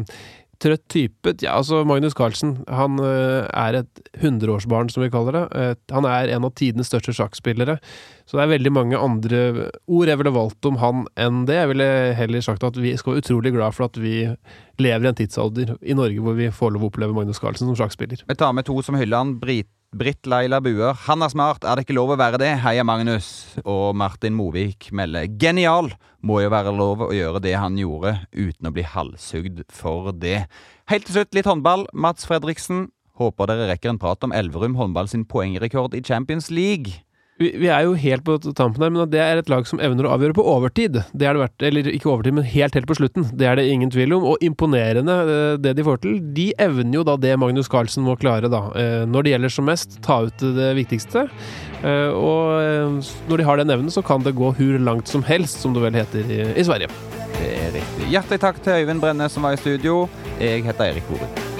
[0.62, 5.44] trøtt type Ja, altså, Magnus Carlsen, han eh, er et hundreårsbarn, som vi kaller det.
[5.58, 7.78] Eh, han er en av tidenes største sjakkspillere.
[8.24, 9.40] Så det er veldig mange andre
[9.84, 11.58] ord jeg ville valgt om han enn det.
[11.58, 14.16] Jeg ville heller sagt at vi skal være utrolig glad for at vi
[14.80, 17.78] lever i en tidsalder i Norge hvor vi får lov å oppleve Magnus Carlsen som
[17.78, 18.24] sjakkspiller.
[18.26, 19.36] Vi tar med to som hyller han.
[19.42, 20.96] Brit, Britt Laila Buer.
[21.06, 22.50] Han er smart, er det ikke lov å være det?
[22.64, 23.28] Heia Magnus.
[23.62, 25.92] Og Martin Movik melder genial.
[26.24, 30.48] Må jo være lov å gjøre det han gjorde, uten å bli halshugd for det.
[30.90, 31.86] Helt til slutt litt håndball.
[31.94, 32.88] Mats Fredriksen.
[33.20, 37.04] Håper dere rekker en prat om Elverum håndball sin poengrekord i Champions League.
[37.36, 40.06] Vi, vi er jo helt på tampen her, men det er et lag som evner
[40.06, 41.00] å avgjøre på overtid.
[41.10, 43.26] Det er det vært, eller ikke overtid, men helt helt på slutten.
[43.34, 44.26] Det er det ingen tvil om.
[44.30, 46.20] Og imponerende eh, det de får til.
[46.36, 48.68] De evner jo da det Magnus Carlsen må klare, da.
[48.78, 51.26] Eh, Når det gjelder som mest, ta ut det viktigste.
[51.82, 55.58] Eh, og når de har den evnen, så kan det gå hur langt som helst,
[55.64, 56.92] som det vel heter i, Sverige.
[57.34, 58.12] Det er riktig.
[58.14, 60.04] Hjertelig takk til Øyvind Brenne som var i studio.
[60.38, 61.53] Jeg heter Erik Borum.